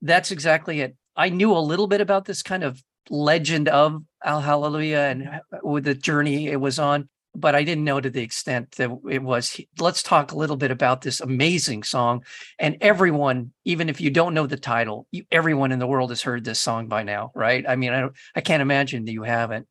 that's 0.00 0.32
exactly 0.32 0.80
it. 0.80 0.96
I 1.14 1.28
knew 1.28 1.52
a 1.52 1.58
little 1.60 1.86
bit 1.86 2.00
about 2.00 2.24
this 2.24 2.42
kind 2.42 2.64
of 2.64 2.82
legend 3.10 3.68
of 3.68 4.02
Al 4.24 4.40
Hallelujah 4.40 4.98
and 4.98 5.28
uh, 5.28 5.40
with 5.62 5.84
the 5.84 5.94
journey 5.94 6.48
it 6.48 6.60
was 6.60 6.78
on 6.78 7.08
but 7.34 7.54
I 7.54 7.64
didn't 7.64 7.84
know 7.84 8.00
to 8.00 8.10
the 8.10 8.22
extent 8.22 8.72
that 8.72 8.90
it 9.10 9.22
was. 9.22 9.60
Let's 9.78 10.02
talk 10.02 10.32
a 10.32 10.36
little 10.36 10.56
bit 10.56 10.70
about 10.70 11.00
this 11.00 11.20
amazing 11.20 11.82
song. 11.82 12.24
And 12.58 12.76
everyone, 12.80 13.52
even 13.64 13.88
if 13.88 14.00
you 14.00 14.10
don't 14.10 14.34
know 14.34 14.46
the 14.46 14.56
title, 14.56 15.06
you, 15.10 15.24
everyone 15.30 15.72
in 15.72 15.78
the 15.78 15.86
world 15.86 16.10
has 16.10 16.22
heard 16.22 16.44
this 16.44 16.60
song 16.60 16.88
by 16.88 17.02
now, 17.02 17.32
right? 17.34 17.64
I 17.66 17.76
mean, 17.76 17.92
I 17.92 18.08
I 18.34 18.40
can't 18.40 18.62
imagine 18.62 19.04
that 19.04 19.12
you 19.12 19.22
haven't. 19.22 19.66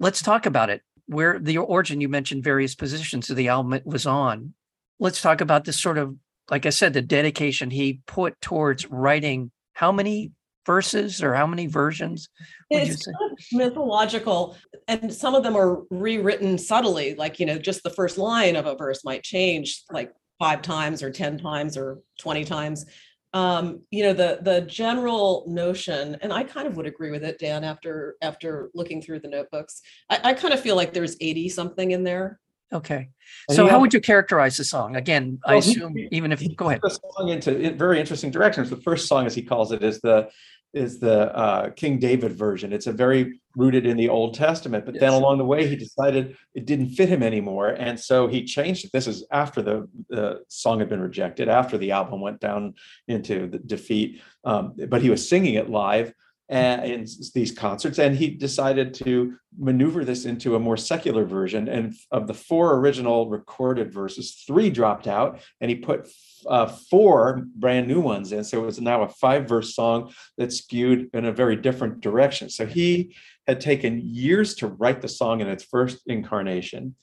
Let's 0.00 0.22
talk 0.22 0.46
about 0.46 0.70
it. 0.70 0.82
Where 1.06 1.38
the 1.38 1.58
origin, 1.58 2.00
you 2.00 2.08
mentioned 2.08 2.44
various 2.44 2.74
positions 2.74 3.28
of 3.30 3.36
the 3.36 3.48
album 3.48 3.74
it 3.74 3.86
was 3.86 4.06
on. 4.06 4.54
Let's 4.98 5.20
talk 5.20 5.40
about 5.40 5.64
this 5.64 5.80
sort 5.80 5.98
of, 5.98 6.16
like 6.50 6.64
I 6.66 6.70
said, 6.70 6.92
the 6.92 7.02
dedication 7.02 7.70
he 7.70 8.00
put 8.06 8.40
towards 8.40 8.86
writing 8.90 9.50
how 9.74 9.92
many 9.92 10.32
verses 10.64 11.22
or 11.22 11.34
how 11.34 11.46
many 11.46 11.66
versions? 11.66 12.28
It's 12.70 13.04
kind 13.04 13.32
of 13.32 13.38
mythological, 13.52 14.56
and 14.88 15.12
some 15.12 15.34
of 15.34 15.42
them 15.42 15.56
are 15.56 15.82
rewritten 15.90 16.58
subtly. 16.58 17.14
Like 17.14 17.40
you 17.40 17.46
know, 17.46 17.58
just 17.58 17.82
the 17.82 17.90
first 17.90 18.18
line 18.18 18.56
of 18.56 18.66
a 18.66 18.76
verse 18.76 19.04
might 19.04 19.22
change 19.22 19.82
like 19.90 20.12
five 20.38 20.62
times 20.62 21.02
or 21.02 21.10
ten 21.10 21.38
times 21.38 21.76
or 21.76 22.00
twenty 22.20 22.44
times. 22.44 22.86
Um, 23.34 23.82
you 23.90 24.02
know, 24.02 24.12
the 24.12 24.40
the 24.42 24.60
general 24.62 25.44
notion, 25.48 26.16
and 26.20 26.32
I 26.32 26.44
kind 26.44 26.66
of 26.66 26.76
would 26.76 26.86
agree 26.86 27.10
with 27.10 27.24
it, 27.24 27.38
Dan. 27.38 27.64
After 27.64 28.16
after 28.20 28.70
looking 28.74 29.00
through 29.00 29.20
the 29.20 29.28
notebooks, 29.28 29.80
I, 30.10 30.20
I 30.24 30.34
kind 30.34 30.52
of 30.52 30.60
feel 30.60 30.76
like 30.76 30.92
there's 30.92 31.16
eighty 31.20 31.48
something 31.48 31.92
in 31.92 32.04
there. 32.04 32.38
Okay. 32.72 33.10
So 33.50 33.66
how 33.68 33.80
would 33.80 33.92
you 33.92 34.00
characterize 34.00 34.56
the 34.56 34.64
song? 34.64 34.96
Again, 34.96 35.38
I 35.44 35.56
assume 35.56 35.94
he, 35.94 36.08
even 36.10 36.32
if 36.32 36.40
he 36.40 36.54
go 36.54 36.68
ahead. 36.68 36.80
The 36.82 36.90
song 36.90 37.28
into 37.28 37.74
very 37.74 38.00
interesting 38.00 38.30
directions. 38.30 38.70
The 38.70 38.76
first 38.78 39.08
song, 39.08 39.26
as 39.26 39.34
he 39.34 39.42
calls 39.42 39.72
it, 39.72 39.82
is 39.82 40.00
the 40.00 40.30
is 40.74 40.98
the 40.98 41.34
uh, 41.36 41.70
King 41.70 41.98
David 41.98 42.32
version. 42.32 42.72
It's 42.72 42.86
a 42.86 42.92
very 42.92 43.40
rooted 43.56 43.84
in 43.84 43.96
the 43.96 44.08
Old 44.08 44.34
Testament, 44.34 44.86
but 44.86 44.94
yes. 44.94 45.02
then 45.02 45.12
along 45.12 45.38
the 45.38 45.44
way 45.44 45.66
he 45.66 45.76
decided 45.76 46.36
it 46.54 46.64
didn't 46.64 46.90
fit 46.90 47.08
him 47.08 47.22
anymore, 47.22 47.68
and 47.68 47.98
so 47.98 48.26
he 48.26 48.44
changed 48.44 48.84
it. 48.84 48.92
This 48.92 49.06
is 49.06 49.26
after 49.30 49.60
the, 49.60 49.88
the 50.08 50.42
song 50.48 50.78
had 50.78 50.88
been 50.88 51.00
rejected, 51.00 51.48
after 51.48 51.76
the 51.76 51.90
album 51.90 52.20
went 52.20 52.40
down 52.40 52.74
into 53.08 53.48
the 53.48 53.58
defeat, 53.58 54.22
um, 54.44 54.74
but 54.88 55.02
he 55.02 55.10
was 55.10 55.28
singing 55.28 55.54
it 55.54 55.68
live 55.68 56.12
in 56.52 57.06
these 57.34 57.50
concerts, 57.52 57.98
and 57.98 58.14
he 58.14 58.28
decided 58.28 58.92
to 58.94 59.34
maneuver 59.58 60.04
this 60.04 60.24
into 60.26 60.54
a 60.54 60.58
more 60.60 60.76
secular 60.76 61.24
version. 61.24 61.68
And 61.68 61.94
of 62.10 62.26
the 62.26 62.34
four 62.34 62.76
original 62.76 63.28
recorded 63.28 63.92
verses, 63.92 64.44
three 64.46 64.68
dropped 64.68 65.06
out, 65.06 65.40
and 65.60 65.70
he 65.70 65.76
put 65.76 66.10
uh, 66.46 66.66
four 66.66 67.46
brand 67.56 67.88
new 67.88 68.00
ones 68.00 68.32
in. 68.32 68.44
So 68.44 68.62
it 68.62 68.66
was 68.66 68.80
now 68.80 69.02
a 69.02 69.08
five 69.08 69.48
verse 69.48 69.74
song 69.74 70.12
that 70.36 70.52
skewed 70.52 71.08
in 71.14 71.24
a 71.24 71.32
very 71.32 71.56
different 71.56 72.00
direction. 72.00 72.50
So 72.50 72.66
he 72.66 73.16
had 73.46 73.60
taken 73.60 74.00
years 74.02 74.54
to 74.56 74.66
write 74.66 75.00
the 75.00 75.08
song 75.08 75.40
in 75.40 75.48
its 75.48 75.64
first 75.64 76.02
incarnation, 76.06 76.96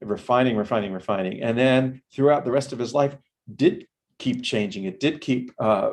refining, 0.00 0.56
refining, 0.56 0.92
refining, 0.92 1.42
and 1.42 1.56
then 1.56 2.02
throughout 2.12 2.44
the 2.44 2.50
rest 2.50 2.72
of 2.72 2.78
his 2.78 2.92
life 2.92 3.16
did 3.54 3.86
keep 4.18 4.42
changing. 4.42 4.84
It 4.84 5.00
did 5.00 5.20
keep 5.20 5.52
uh, 5.58 5.90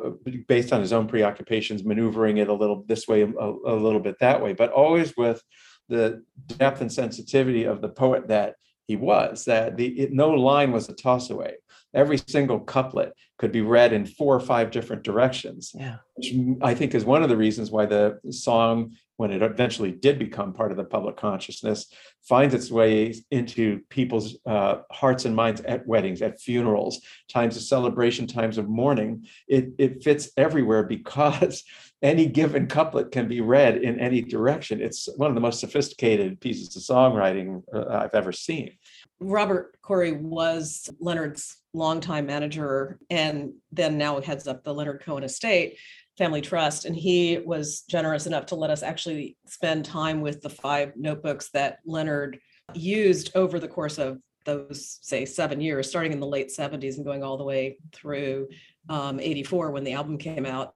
based 0.48 0.72
on 0.72 0.80
his 0.80 0.92
own 0.92 1.06
preoccupations 1.06 1.84
maneuvering 1.84 2.38
it 2.38 2.48
a 2.48 2.52
little 2.52 2.84
this 2.86 3.06
way 3.06 3.22
a, 3.22 3.26
a 3.26 3.76
little 3.76 4.00
bit 4.00 4.18
that 4.20 4.42
way. 4.42 4.52
But 4.52 4.72
always 4.72 5.14
with 5.16 5.42
the 5.88 6.22
depth 6.46 6.80
and 6.80 6.92
sensitivity 6.92 7.64
of 7.64 7.80
the 7.80 7.88
poet 7.88 8.28
that 8.28 8.54
he 8.86 8.96
was 8.96 9.44
that 9.44 9.76
the 9.76 9.86
it, 10.00 10.12
no 10.12 10.30
line 10.30 10.72
was 10.72 10.88
a 10.88 10.94
toss 10.94 11.30
away 11.30 11.54
every 11.94 12.18
single 12.18 12.60
couplet 12.60 13.12
could 13.38 13.52
be 13.52 13.60
read 13.60 13.92
in 13.92 14.06
four 14.06 14.34
or 14.34 14.40
five 14.40 14.70
different 14.70 15.02
directions 15.02 15.72
yeah 15.74 15.96
which 16.14 16.32
i 16.62 16.74
think 16.74 16.94
is 16.94 17.04
one 17.04 17.22
of 17.22 17.28
the 17.28 17.36
reasons 17.36 17.70
why 17.70 17.86
the 17.86 18.18
song 18.30 18.94
when 19.16 19.30
it 19.30 19.42
eventually 19.42 19.92
did 19.92 20.18
become 20.18 20.52
part 20.52 20.70
of 20.70 20.76
the 20.76 20.84
public 20.84 21.16
consciousness, 21.16 21.86
finds 22.22 22.54
its 22.54 22.70
way 22.70 23.14
into 23.30 23.80
people's 23.88 24.36
uh, 24.46 24.78
hearts 24.90 25.24
and 25.24 25.36
minds 25.36 25.60
at 25.62 25.86
weddings, 25.86 26.20
at 26.20 26.40
funerals, 26.40 27.00
times 27.28 27.56
of 27.56 27.62
celebration, 27.62 28.26
times 28.26 28.58
of 28.58 28.68
mourning. 28.68 29.26
It, 29.46 29.68
it 29.78 30.02
fits 30.02 30.30
everywhere 30.36 30.82
because 30.94 31.62
any 32.02 32.26
given 32.26 32.66
couplet 32.66 33.12
can 33.12 33.28
be 33.28 33.40
read 33.40 33.78
in 33.78 34.00
any 34.00 34.20
direction. 34.20 34.82
It's 34.82 35.08
one 35.16 35.30
of 35.30 35.34
the 35.34 35.40
most 35.40 35.60
sophisticated 35.60 36.40
pieces 36.40 36.74
of 36.76 36.82
songwriting 36.82 37.62
uh, 37.72 37.86
I've 37.88 38.14
ever 38.14 38.32
seen. 38.32 38.72
Robert 39.20 39.76
Kory 39.82 40.12
was 40.12 40.90
Leonard's 41.00 41.56
longtime 41.72 42.26
manager 42.26 42.98
and 43.10 43.52
then 43.72 43.98
now 43.98 44.20
heads 44.20 44.46
up 44.46 44.64
the 44.64 44.74
Leonard 44.74 45.02
Cohen 45.04 45.24
estate. 45.24 45.78
Family 46.16 46.40
Trust, 46.40 46.84
and 46.84 46.94
he 46.94 47.38
was 47.38 47.82
generous 47.82 48.26
enough 48.26 48.46
to 48.46 48.54
let 48.54 48.70
us 48.70 48.84
actually 48.84 49.36
spend 49.46 49.84
time 49.84 50.20
with 50.20 50.42
the 50.42 50.48
five 50.48 50.92
notebooks 50.94 51.50
that 51.50 51.78
Leonard 51.84 52.38
used 52.72 53.32
over 53.34 53.58
the 53.58 53.66
course 53.66 53.98
of 53.98 54.18
those, 54.44 54.98
say, 55.02 55.24
seven 55.24 55.60
years, 55.60 55.88
starting 55.88 56.12
in 56.12 56.20
the 56.20 56.26
late 56.26 56.52
70s 56.56 56.96
and 56.96 57.04
going 57.04 57.24
all 57.24 57.36
the 57.36 57.44
way 57.44 57.78
through 57.92 58.48
um, 58.88 59.18
84 59.18 59.72
when 59.72 59.82
the 59.82 59.94
album 59.94 60.18
came 60.18 60.46
out. 60.46 60.74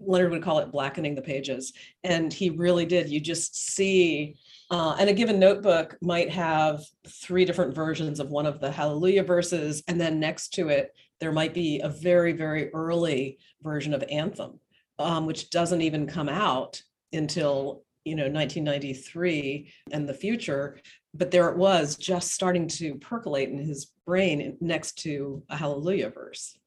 Leonard 0.00 0.30
would 0.32 0.42
call 0.42 0.58
it 0.58 0.72
blackening 0.72 1.14
the 1.14 1.22
pages. 1.22 1.72
And 2.04 2.32
he 2.32 2.50
really 2.50 2.86
did. 2.86 3.08
You 3.08 3.20
just 3.20 3.74
see, 3.74 4.36
uh, 4.70 4.96
and 4.98 5.10
a 5.10 5.14
given 5.14 5.38
notebook 5.38 5.96
might 6.00 6.30
have 6.30 6.82
three 7.06 7.44
different 7.44 7.74
versions 7.74 8.20
of 8.20 8.30
one 8.30 8.46
of 8.46 8.60
the 8.60 8.70
Hallelujah 8.70 9.24
verses. 9.24 9.82
And 9.88 10.00
then 10.00 10.20
next 10.20 10.54
to 10.54 10.68
it, 10.68 10.94
there 11.20 11.32
might 11.32 11.54
be 11.54 11.80
a 11.80 11.88
very, 11.88 12.32
very 12.32 12.72
early 12.72 13.38
version 13.62 13.92
of 13.92 14.04
Anthem 14.10 14.58
um, 15.00 15.26
which 15.26 15.50
doesn't 15.50 15.80
even 15.80 16.06
come 16.06 16.28
out 16.28 16.80
until 17.12 17.82
you 18.04 18.14
know 18.14 18.24
1993 18.24 19.72
and 19.92 20.08
the 20.08 20.14
future 20.14 20.78
but 21.12 21.30
there 21.30 21.48
it 21.48 21.56
was 21.56 21.96
just 21.96 22.32
starting 22.32 22.68
to 22.68 22.94
percolate 22.96 23.48
in 23.48 23.58
his 23.58 23.92
brain 24.06 24.56
next 24.60 24.98
to 24.98 25.42
a 25.50 25.56
hallelujah 25.56 26.08
verse 26.08 26.58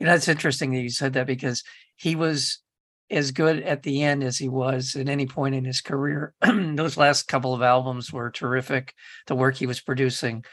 you 0.00 0.06
know 0.06 0.14
it's 0.14 0.28
interesting 0.28 0.72
that 0.72 0.80
you 0.80 0.90
said 0.90 1.12
that 1.12 1.26
because 1.26 1.62
he 1.96 2.14
was 2.14 2.60
as 3.10 3.30
good 3.30 3.62
at 3.62 3.82
the 3.82 4.02
end 4.02 4.24
as 4.24 4.36
he 4.36 4.48
was 4.48 4.96
at 4.96 5.08
any 5.08 5.26
point 5.26 5.54
in 5.54 5.64
his 5.64 5.80
career 5.80 6.34
those 6.42 6.96
last 6.96 7.28
couple 7.28 7.54
of 7.54 7.62
albums 7.62 8.12
were 8.12 8.30
terrific 8.30 8.94
the 9.26 9.34
work 9.34 9.54
he 9.56 9.66
was 9.66 9.80
producing 9.80 10.44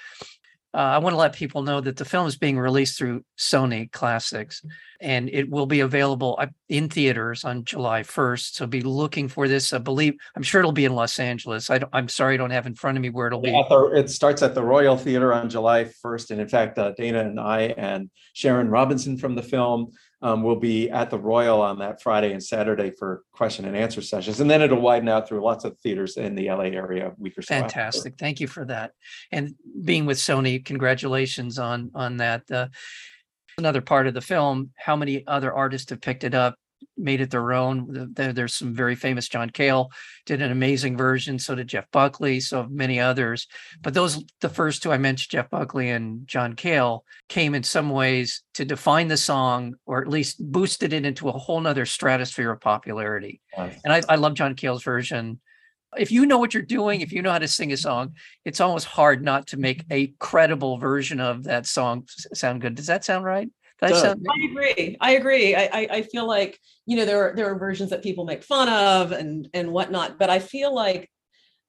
uh, 0.75 0.77
I 0.77 0.97
want 0.97 1.13
to 1.13 1.17
let 1.17 1.33
people 1.33 1.62
know 1.62 1.81
that 1.81 1.97
the 1.97 2.05
film 2.05 2.25
is 2.25 2.35
being 2.35 2.57
released 2.57 2.97
through 2.97 3.23
Sony 3.38 3.91
Classics 3.91 4.65
and 5.00 5.29
it 5.29 5.47
will 5.47 5.67
be 5.67 5.81
available 5.81 6.35
uh, 6.39 6.47
in 6.67 6.89
theaters 6.89 7.43
on 7.43 7.63
July 7.63 8.01
1st. 8.01 8.53
So 8.55 8.65
be 8.65 8.81
looking 8.81 9.27
for 9.27 9.47
this. 9.47 9.71
I 9.71 9.77
believe, 9.77 10.15
I'm 10.35 10.41
sure 10.41 10.62
it'll 10.62 10.71
be 10.71 10.85
in 10.85 10.95
Los 10.95 11.19
Angeles. 11.19 11.69
I 11.69 11.81
am 11.93 12.09
sorry, 12.09 12.33
I 12.33 12.38
don't 12.38 12.50
have 12.50 12.65
in 12.65 12.73
front 12.73 12.97
of 12.97 13.03
me 13.03 13.12
where 13.12 13.27
it'll 13.27 13.39
be. 13.39 13.51
The, 13.51 13.91
it 13.93 14.09
starts 14.09 14.41
at 14.41 14.55
the 14.55 14.63
Royal 14.63 14.97
Theater 14.97 15.31
on 15.31 15.47
July 15.47 15.83
1st. 16.03 16.31
And 16.31 16.41
in 16.41 16.47
fact, 16.47 16.79
uh, 16.79 16.91
Dana 16.97 17.19
and 17.19 17.39
I 17.39 17.62
and 17.77 18.09
Sharon 18.33 18.69
Robinson 18.69 19.15
from 19.17 19.35
the 19.35 19.43
film 19.43 19.91
um, 20.24 20.42
will 20.42 20.56
be 20.56 20.89
at 20.89 21.10
the 21.10 21.20
Royal 21.20 21.62
on 21.62 21.77
that 21.80 22.01
Friday 22.01 22.32
and 22.32 22.42
Saturday 22.42 22.92
for 22.92 23.24
question 23.34 23.65
and 23.65 23.75
answer 23.75 24.01
sessions. 24.01 24.39
And 24.39 24.50
then 24.50 24.62
it'll 24.62 24.80
widen 24.80 25.10
out 25.10 25.27
through 25.27 25.44
lots 25.44 25.65
of 25.65 25.77
theaters 25.80 26.15
in 26.15 26.34
the 26.34 26.50
LA 26.50 26.63
area 26.63 27.10
a 27.10 27.13
week 27.22 27.38
or 27.38 27.42
so. 27.42 27.53
after. 27.53 27.68
Fantastic. 27.68 28.15
Thank 28.18 28.39
you 28.39 28.48
for 28.48 28.63
that. 28.65 28.94
And 29.34 29.53
being 29.84 30.06
with 30.06 30.18
Sony, 30.18 30.63
congratulations 30.63 31.60
on 31.60 31.92
on 31.94 32.18
that. 32.18 32.50
Uh, 32.50 32.68
another 33.58 33.82
part 33.82 34.08
of 34.08 34.13
the 34.13 34.22
film, 34.22 34.72
how 34.77 34.96
many 34.96 35.27
other 35.27 35.53
artists 35.53 35.89
have 35.89 36.01
picked 36.01 36.24
it 36.24 36.34
up, 36.34 36.56
made 37.03 37.22
it 37.22 37.29
their 37.29 37.53
own. 37.53 38.10
There, 38.13 38.33
there's 38.33 38.55
some 38.55 38.74
very 38.74 38.95
famous. 38.95 39.27
John 39.27 39.50
Cale 39.50 39.91
did 40.25 40.41
an 40.41 40.51
amazing 40.51 40.98
version. 40.98 41.38
So 41.38 41.53
did 41.53 41.67
Jeff 41.67 41.86
Buckley. 41.91 42.39
So 42.39 42.67
many 42.69 43.00
others. 43.00 43.48
But 43.81 43.93
those, 43.93 44.24
the 44.41 44.50
first 44.50 44.81
two 44.81 44.91
I 44.91 44.98
mentioned, 44.98 45.31
Jeff 45.31 45.50
Buckley 45.50 45.89
and 45.89 46.27
John 46.27 46.55
Cale, 46.55 47.03
came 47.29 47.53
in 47.53 47.63
some 47.63 47.89
ways 47.89 48.43
to 48.55 48.65
define 48.65 49.07
the 49.07 49.17
song, 49.17 49.75
or 49.86 50.01
at 50.01 50.07
least 50.07 50.38
boosted 50.39 50.93
it 50.93 51.05
into 51.05 51.29
a 51.29 51.31
whole 51.33 51.60
nother 51.60 51.86
stratosphere 51.86 52.51
of 52.51 52.62
popularity. 52.62 53.41
Yes. 53.57 53.79
And 53.83 53.93
I, 53.93 54.01
I 54.10 54.15
love 54.15 54.33
John 54.33 54.55
Cale's 54.55 54.83
version. 54.83 55.39
If 55.95 56.12
you 56.12 56.25
know 56.25 56.39
what 56.39 56.55
you're 56.55 56.63
doing, 56.63 57.01
if 57.01 57.12
you 57.12 57.22
know 57.22 57.31
how 57.31 57.38
to 57.38 57.48
sing 57.48 57.72
a 57.72 57.77
song, 57.77 58.15
it's 58.45 58.60
almost 58.60 58.88
hard 58.88 59.24
not 59.24 59.48
to 59.48 59.57
make 59.57 59.83
a 59.91 60.07
credible 60.17 60.77
version 60.77 61.19
of 61.19 61.43
that 61.43 61.67
song 61.67 62.07
sound 62.33 62.62
good. 62.62 62.74
Does 62.74 62.88
that 62.88 63.05
sound 63.05 63.25
right? 63.25 63.50
Did 63.87 63.95
I 63.95 64.01
Does. 64.01 64.03
I 64.05 64.45
agree. 64.49 64.97
I 64.99 65.11
agree. 65.11 65.55
I, 65.55 65.63
I, 65.63 65.87
I 65.91 66.01
feel 66.03 66.27
like, 66.27 66.59
you 66.85 66.97
know, 66.97 67.05
there 67.05 67.29
are 67.29 67.35
there 67.35 67.51
are 67.51 67.57
versions 67.57 67.89
that 67.89 68.03
people 68.03 68.25
make 68.25 68.43
fun 68.43 68.69
of 68.69 69.11
and 69.11 69.47
and 69.53 69.71
whatnot, 69.71 70.17
but 70.17 70.29
I 70.29 70.39
feel 70.39 70.73
like 70.73 71.09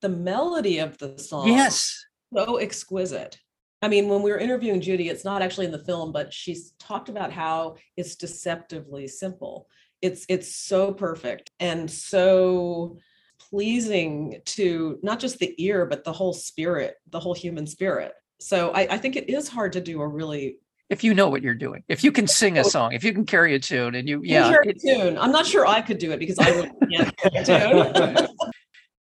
the 0.00 0.08
melody 0.08 0.78
of 0.78 0.98
the 0.98 1.18
song 1.18 1.48
yes. 1.48 2.04
so 2.32 2.56
exquisite. 2.58 3.38
I 3.82 3.88
mean, 3.88 4.08
when 4.08 4.22
we 4.22 4.30
were 4.30 4.38
interviewing 4.38 4.80
Judy, 4.80 5.08
it's 5.08 5.24
not 5.24 5.42
actually 5.42 5.66
in 5.66 5.72
the 5.72 5.84
film, 5.84 6.12
but 6.12 6.32
she's 6.32 6.72
talked 6.78 7.08
about 7.08 7.32
how 7.32 7.76
it's 7.96 8.16
deceptively 8.16 9.06
simple. 9.08 9.68
It's 10.00 10.24
it's 10.28 10.54
so 10.54 10.92
perfect 10.92 11.50
and 11.60 11.90
so 11.90 12.98
pleasing 13.38 14.40
to 14.44 14.98
not 15.02 15.20
just 15.20 15.38
the 15.38 15.54
ear, 15.62 15.86
but 15.86 16.04
the 16.04 16.12
whole 16.12 16.32
spirit, 16.32 16.96
the 17.10 17.20
whole 17.20 17.34
human 17.34 17.66
spirit. 17.66 18.12
So 18.40 18.72
I, 18.72 18.88
I 18.90 18.98
think 18.98 19.16
it 19.16 19.30
is 19.30 19.48
hard 19.48 19.72
to 19.74 19.80
do 19.80 20.00
a 20.00 20.08
really 20.08 20.58
If 20.90 21.02
you 21.02 21.14
know 21.14 21.28
what 21.28 21.42
you're 21.42 21.54
doing, 21.54 21.82
if 21.88 22.04
you 22.04 22.12
can 22.12 22.26
sing 22.26 22.58
a 22.58 22.64
song, 22.64 22.92
if 22.92 23.02
you 23.02 23.12
can 23.12 23.24
carry 23.24 23.54
a 23.54 23.58
tune 23.58 23.94
and 23.94 24.08
you, 24.08 24.20
yeah, 24.22 24.54
it- 24.64 24.80
tune. 24.80 25.16
I'm 25.18 25.32
not 25.32 25.46
sure 25.46 25.66
I 25.66 25.80
could 25.80 25.98
do 25.98 26.12
it 26.12 26.18
because 26.18 26.38
I 26.38 26.70
can't 26.90 27.16
carry 27.16 27.80
a 27.80 27.92
tune. 27.92 28.28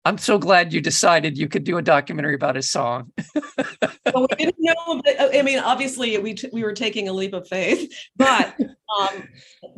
I'm 0.07 0.17
so 0.17 0.38
glad 0.38 0.71
you 0.71 0.79
decided 0.79 1.38
you 1.38 1.50
could 1.50 1.65
do 1.65 1.77
a 1.77 1.81
documentary 1.81 2.36
about 2.36 2.55
his 2.55 2.71
song. 2.71 3.12
but 3.43 4.15
we 4.15 4.27
didn't 4.38 4.55
know. 4.57 5.01
But, 5.03 5.19
uh, 5.19 5.29
I 5.33 5.41
mean, 5.41 5.59
obviously, 5.59 6.17
we 6.19 6.33
t- 6.33 6.50
we 6.53 6.63
were 6.63 6.71
taking 6.71 7.09
a 7.09 7.13
leap 7.13 7.33
of 7.33 7.45
faith, 7.45 7.93
but 8.15 8.55
um, 8.97 9.27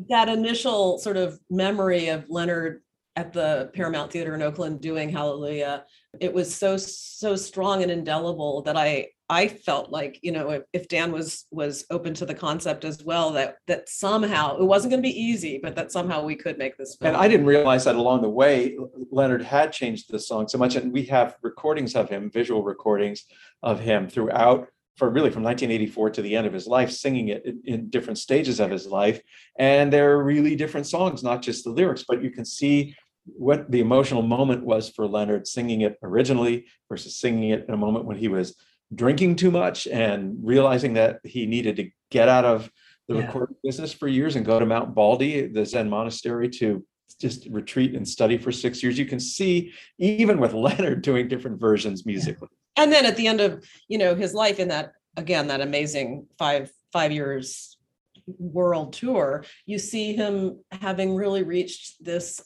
that 0.09 0.29
initial 0.29 0.99
sort 0.99 1.17
of 1.17 1.39
memory 1.49 2.09
of 2.09 2.29
Leonard 2.29 2.83
at 3.15 3.33
the 3.33 3.71
Paramount 3.73 4.11
Theater 4.11 4.35
in 4.35 4.43
Oakland 4.43 4.81
doing 4.81 5.09
Hallelujah, 5.09 5.85
it 6.19 6.31
was 6.31 6.53
so 6.53 6.77
so 6.77 7.35
strong 7.35 7.81
and 7.81 7.91
indelible 7.91 8.61
that 8.61 8.77
I 8.77 9.07
I 9.29 9.47
felt 9.47 9.91
like 9.91 10.19
you 10.23 10.31
know 10.31 10.49
if, 10.49 10.63
if 10.73 10.87
Dan 10.87 11.11
was 11.11 11.45
was 11.51 11.85
open 11.91 12.13
to 12.15 12.25
the 12.25 12.33
concept 12.33 12.83
as 12.83 13.03
well 13.03 13.31
that 13.33 13.57
that 13.67 13.87
somehow 13.87 14.57
it 14.57 14.63
wasn't 14.63 14.91
going 14.91 15.03
to 15.03 15.07
be 15.07 15.21
easy, 15.21 15.59
but 15.61 15.75
that 15.75 15.91
somehow 15.91 16.23
we 16.23 16.35
could 16.35 16.57
make 16.57 16.77
this 16.77 16.95
film. 16.95 17.13
And 17.13 17.21
I 17.21 17.27
didn't 17.27 17.45
realize 17.45 17.85
that 17.85 17.95
along 17.95 18.23
the 18.23 18.29
way, 18.29 18.77
Leonard 19.11 19.43
had 19.43 19.71
changed 19.71 20.11
the 20.11 20.19
song 20.19 20.47
so 20.47 20.57
much. 20.57 20.75
And 20.75 20.91
we 20.91 21.03
have 21.05 21.35
recordings 21.43 21.95
of 21.95 22.09
him, 22.09 22.31
visual 22.31 22.63
recordings 22.63 23.25
of 23.61 23.79
him 23.79 24.09
throughout, 24.09 24.67
for 24.97 25.09
really 25.09 25.29
from 25.29 25.43
1984 25.43 26.09
to 26.11 26.21
the 26.23 26.35
end 26.35 26.47
of 26.47 26.53
his 26.53 26.65
life, 26.65 26.89
singing 26.89 27.27
it 27.27 27.45
in, 27.45 27.61
in 27.65 27.89
different 27.89 28.17
stages 28.17 28.59
of 28.59 28.71
his 28.71 28.87
life. 28.87 29.21
And 29.59 29.93
they're 29.93 30.23
really 30.23 30.55
different 30.55 30.87
songs, 30.87 31.23
not 31.23 31.43
just 31.43 31.63
the 31.63 31.69
lyrics, 31.69 32.03
but 32.07 32.23
you 32.23 32.31
can 32.31 32.45
see 32.45 32.95
what 33.25 33.69
the 33.69 33.79
emotional 33.79 34.23
moment 34.23 34.65
was 34.65 34.89
for 34.89 35.07
Leonard 35.07 35.45
singing 35.47 35.81
it 35.81 35.97
originally 36.01 36.65
versus 36.89 37.17
singing 37.17 37.51
it 37.51 37.65
in 37.67 37.73
a 37.75 37.77
moment 37.77 38.05
when 38.05 38.17
he 38.17 38.27
was 38.27 38.55
drinking 38.93 39.35
too 39.35 39.51
much 39.51 39.87
and 39.87 40.37
realizing 40.41 40.93
that 40.93 41.19
he 41.23 41.45
needed 41.45 41.75
to 41.77 41.89
get 42.09 42.27
out 42.27 42.45
of 42.45 42.71
the 43.07 43.15
Yeah. 43.15 43.25
recording 43.25 43.55
business 43.63 43.91
for 43.93 44.07
years 44.07 44.35
and 44.35 44.45
go 44.45 44.59
to 44.59 44.65
Mount 44.65 44.93
Baldy, 44.95 45.47
the 45.47 45.65
Zen 45.65 45.89
monastery, 45.89 46.49
to 46.49 46.85
just 47.19 47.47
retreat 47.49 47.95
and 47.95 48.07
study 48.07 48.37
for 48.37 48.51
six 48.51 48.81
years. 48.83 48.97
You 48.97 49.05
can 49.05 49.19
see 49.19 49.73
even 49.97 50.39
with 50.39 50.53
Leonard 50.65 51.01
doing 51.01 51.27
different 51.27 51.59
versions 51.59 52.05
musically. 52.05 52.49
and 52.77 52.91
then 52.91 53.05
at 53.05 53.17
the 53.17 53.27
end 53.27 53.41
of 53.41 53.65
you 53.87 53.97
know 53.97 54.15
his 54.15 54.33
life 54.33 54.59
in 54.59 54.67
that 54.69 54.93
again 55.17 55.47
that 55.47 55.59
amazing 55.59 56.27
five 56.37 56.71
five 56.93 57.11
years 57.11 57.77
world 58.37 58.93
tour 58.93 59.43
you 59.65 59.79
see 59.79 60.13
him 60.13 60.59
having 60.71 61.15
really 61.15 61.41
reached 61.43 62.01
this 62.03 62.39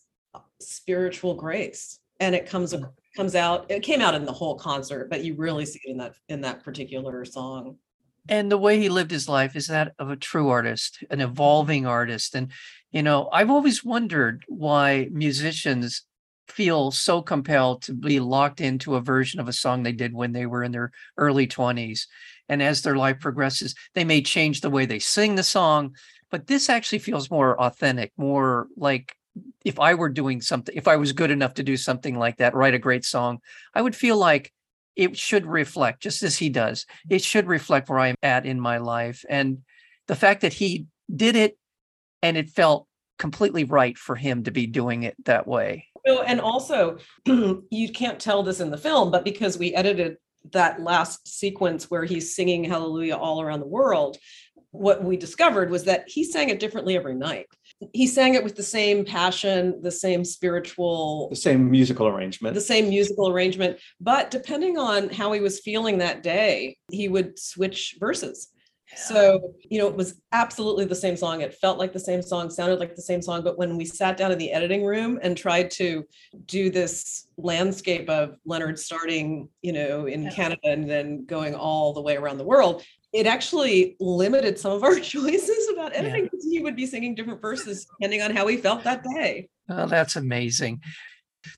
spiritual 0.62 1.36
grace 1.36 2.00
and 2.22 2.34
it 2.34 2.46
comes 2.48 2.74
comes 3.16 3.36
out 3.36 3.66
it 3.70 3.84
came 3.84 4.02
out 4.02 4.16
in 4.16 4.26
the 4.26 4.34
whole 4.34 4.56
concert 4.56 5.10
but 5.10 5.24
you 5.24 5.34
mm-hmm. 5.34 5.42
really 5.42 5.66
see 5.66 5.80
it 5.84 5.92
in 5.92 5.98
that 5.98 6.14
in 6.30 6.42
that 6.42 6.64
particular 6.64 7.26
song. 7.26 7.78
And 8.30 8.50
the 8.50 8.58
way 8.58 8.80
he 8.80 8.88
lived 8.88 9.12
his 9.12 9.28
life 9.28 9.58
is 9.58 9.68
that 9.68 9.94
of 10.00 10.10
a 10.10 10.16
true 10.16 10.50
artist 10.50 11.04
an 11.10 11.20
mm-hmm. 11.20 11.30
evolving 11.30 11.86
artist? 11.86 12.36
And 12.36 12.52
you 12.94 13.04
know 13.04 13.28
i've 13.34 13.50
always 13.50 13.84
wondered 13.84 14.46
why 14.48 15.10
musicians 15.12 16.04
feel 16.48 16.92
so 16.92 17.22
compelled 17.22 17.82
to 17.82 17.94
be 17.94 18.20
locked 18.20 18.62
into 18.62 18.96
a 18.96 19.02
version 19.02 19.40
of 19.40 19.48
a 19.48 19.54
song 19.54 19.84
they 19.84 19.92
did 19.92 20.14
when 20.14 20.32
they 20.32 20.46
were 20.46 20.64
in 20.64 20.72
their 20.72 20.92
early 21.18 21.48
20s 21.48 22.06
and 22.48 22.62
as 22.62 22.82
their 22.82 22.96
life 22.96 23.20
progresses 23.20 23.76
they 23.96 24.06
may 24.06 24.22
change 24.22 24.62
the 24.62 24.70
way 24.70 24.86
they 24.86 25.00
sing 25.00 25.36
the 25.36 25.44
song 25.44 25.94
but 26.30 26.48
this 26.48 26.70
actually 26.70 27.00
feels 27.00 27.32
more 27.32 27.60
authentic 27.60 28.12
more 28.18 28.68
like 28.78 29.16
if 29.66 29.80
i 29.80 29.94
were 29.94 30.10
doing 30.10 30.42
something 30.42 30.76
if 30.76 30.88
i 30.88 30.96
was 30.96 31.12
good 31.12 31.32
enough 31.32 31.54
to 31.56 31.64
do 31.64 31.76
something 31.76 32.18
like 32.18 32.38
that 32.38 32.54
write 32.54 32.74
a 32.74 32.80
great 32.80 33.04
song 33.04 33.40
i 33.74 33.82
would 33.82 33.96
feel 33.96 34.18
like 34.18 34.52
it 34.96 35.18
should 35.18 35.46
reflect 35.46 36.02
just 36.02 36.24
as 36.24 36.38
he 36.38 36.50
does. 36.50 36.86
It 37.10 37.24
should 37.24 37.48
reflect 37.48 37.90
where 37.90 38.00
i'm 38.00 38.16
at 38.22 38.46
in 38.46 38.60
my 38.60 38.78
life. 38.78 39.26
And 39.30 39.60
the 40.08 40.16
fact 40.16 40.42
that 40.42 40.54
he 40.54 40.86
did 41.14 41.36
it 41.36 41.58
and 42.22 42.38
it 42.38 42.50
felt 42.50 42.88
completely 43.20 43.64
right 43.64 43.98
for 43.98 44.16
him 44.16 44.44
to 44.44 44.52
be 44.52 44.68
doing 44.68 45.04
it 45.04 45.16
that 45.26 45.48
way. 45.48 45.88
No, 46.06 46.22
and 46.22 46.42
also 46.42 46.98
you 47.26 47.92
can't 47.94 48.20
tell 48.20 48.44
this 48.44 48.60
in 48.60 48.72
the 48.72 48.78
film, 48.78 49.12
but 49.12 49.24
because 49.24 49.58
we 49.58 49.74
edited 49.74 50.18
that 50.52 50.82
last 50.82 51.28
sequence 51.28 51.90
where 51.90 52.04
he's 52.04 52.36
singing 52.36 52.64
Hallelujah 52.64 53.16
all 53.16 53.42
around 53.42 53.62
the 53.62 53.68
world, 53.68 54.18
what 54.72 55.04
we 55.04 55.16
discovered 55.16 55.70
was 55.70 55.86
that 55.86 56.04
he 56.08 56.24
sang 56.24 56.50
it 56.50 56.60
differently 56.60 56.98
every 56.98 57.16
night. 57.16 57.46
He 57.94 58.08
sang 58.08 58.36
it 58.36 58.44
with 58.44 58.56
the 58.56 58.64
same 58.64 59.04
passion, 59.06 59.82
the 59.82 59.92
same 59.92 60.24
spiritual, 60.24 61.30
The 61.30 61.36
same 61.36 61.70
musical 61.70 62.08
arrangement. 62.08 62.54
the 62.56 62.62
same 62.62 62.90
musical 62.90 63.30
arrangement, 63.30 63.80
but 64.00 64.32
depending 64.32 64.78
on 64.78 65.10
how 65.10 65.32
he 65.34 65.40
was 65.40 65.60
feeling 65.60 65.98
that 66.00 66.24
day, 66.24 66.78
he 66.92 67.08
would 67.10 67.38
switch 67.40 67.96
verses. 68.00 68.50
So, 68.96 69.56
you 69.72 69.80
know, 69.80 69.88
it 69.88 69.96
was 69.96 70.22
absolutely 70.34 70.86
the 70.86 70.94
same 70.94 71.16
song. 71.18 71.42
It 71.42 71.56
felt 71.56 71.80
like 71.80 71.94
the 71.94 72.00
same 72.00 72.22
song, 72.22 72.52
sounded 72.52 72.80
like 72.80 72.96
the 72.96 73.02
same 73.02 73.24
song. 73.24 73.44
But 73.44 73.58
when 73.58 73.76
we 73.76 73.86
sat 73.86 74.18
down 74.18 74.32
in 74.32 74.38
the 74.38 74.52
editing 74.52 74.86
room 74.86 75.18
and 75.24 75.36
tried 75.36 75.72
to 75.72 76.06
do 76.46 76.70
this 76.70 77.28
landscape 77.38 78.08
of 78.08 78.38
Leonard 78.46 78.78
starting, 78.78 79.50
you 79.64 79.74
know, 79.74 80.06
in 80.06 80.24
Yeah. 80.24 80.30
Canada 80.30 80.62
and 80.66 80.88
then 80.88 81.26
going 81.26 81.56
all 81.56 81.94
the 81.94 82.02
way 82.04 82.18
around 82.18 82.38
the 82.38 82.44
world, 82.44 82.84
it 83.14 83.28
actually 83.28 83.96
limited 84.00 84.58
some 84.58 84.72
of 84.72 84.84
our 84.84 84.96
choices 85.00 85.70
about 85.72 85.96
editing 85.96 86.24
because 86.26 86.46
he 86.46 86.62
would 86.62 86.76
be 86.76 86.86
singing 86.86 87.16
different 87.16 87.42
verses 87.42 87.86
depending 87.86 88.22
on 88.22 88.36
how 88.36 88.48
he 88.48 88.58
felt 88.58 88.84
that 88.84 89.04
day. 89.16 89.48
Oh, 89.70 89.86
that's 89.86 90.16
amazing. 90.16 90.82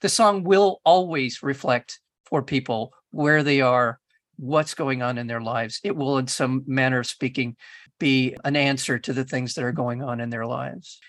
The 0.01 0.09
song 0.09 0.43
will 0.43 0.81
always 0.83 1.41
reflect 1.41 1.99
for 2.25 2.41
people 2.43 2.93
where 3.11 3.43
they 3.43 3.61
are, 3.61 3.99
what's 4.35 4.73
going 4.73 5.01
on 5.01 5.17
in 5.17 5.27
their 5.27 5.41
lives. 5.41 5.79
It 5.83 5.95
will, 5.95 6.17
in 6.17 6.27
some 6.27 6.63
manner 6.67 6.99
of 6.99 7.07
speaking, 7.07 7.55
be 7.99 8.35
an 8.43 8.55
answer 8.55 8.99
to 8.99 9.13
the 9.13 9.23
things 9.23 9.53
that 9.53 9.63
are 9.63 9.71
going 9.71 10.03
on 10.03 10.19
in 10.19 10.29
their 10.29 10.45
lives. 10.45 10.99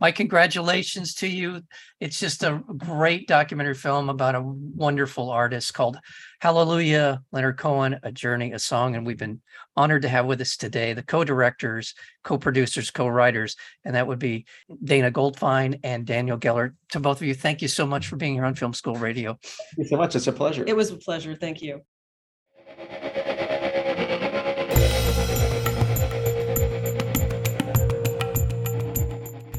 My 0.00 0.12
congratulations 0.12 1.14
to 1.14 1.26
you. 1.26 1.62
It's 1.98 2.20
just 2.20 2.44
a 2.44 2.62
great 2.76 3.26
documentary 3.26 3.74
film 3.74 4.08
about 4.08 4.36
a 4.36 4.42
wonderful 4.42 5.30
artist 5.30 5.74
called 5.74 5.98
Hallelujah, 6.40 7.22
Leonard 7.32 7.58
Cohen, 7.58 7.98
A 8.04 8.12
Journey, 8.12 8.52
a 8.52 8.58
Song. 8.60 8.94
And 8.94 9.04
we've 9.04 9.18
been 9.18 9.40
honored 9.76 10.02
to 10.02 10.08
have 10.08 10.26
with 10.26 10.40
us 10.40 10.56
today 10.56 10.92
the 10.92 11.02
co 11.02 11.24
directors, 11.24 11.94
co 12.22 12.38
producers, 12.38 12.90
co 12.90 13.08
writers, 13.08 13.56
and 13.84 13.96
that 13.96 14.06
would 14.06 14.20
be 14.20 14.46
Dana 14.84 15.10
Goldfine 15.10 15.80
and 15.82 16.06
Daniel 16.06 16.38
Geller. 16.38 16.74
To 16.90 17.00
both 17.00 17.20
of 17.20 17.26
you, 17.26 17.34
thank 17.34 17.60
you 17.60 17.68
so 17.68 17.84
much 17.84 18.06
for 18.06 18.16
being 18.16 18.34
here 18.34 18.44
on 18.44 18.54
Film 18.54 18.74
School 18.74 18.94
Radio. 18.94 19.36
Thank 19.42 19.78
you 19.78 19.84
so 19.88 19.96
much. 19.96 20.14
It's 20.14 20.28
a 20.28 20.32
pleasure. 20.32 20.64
It 20.66 20.76
was 20.76 20.90
a 20.90 20.96
pleasure. 20.96 21.34
Thank 21.34 21.60
you. 21.60 21.82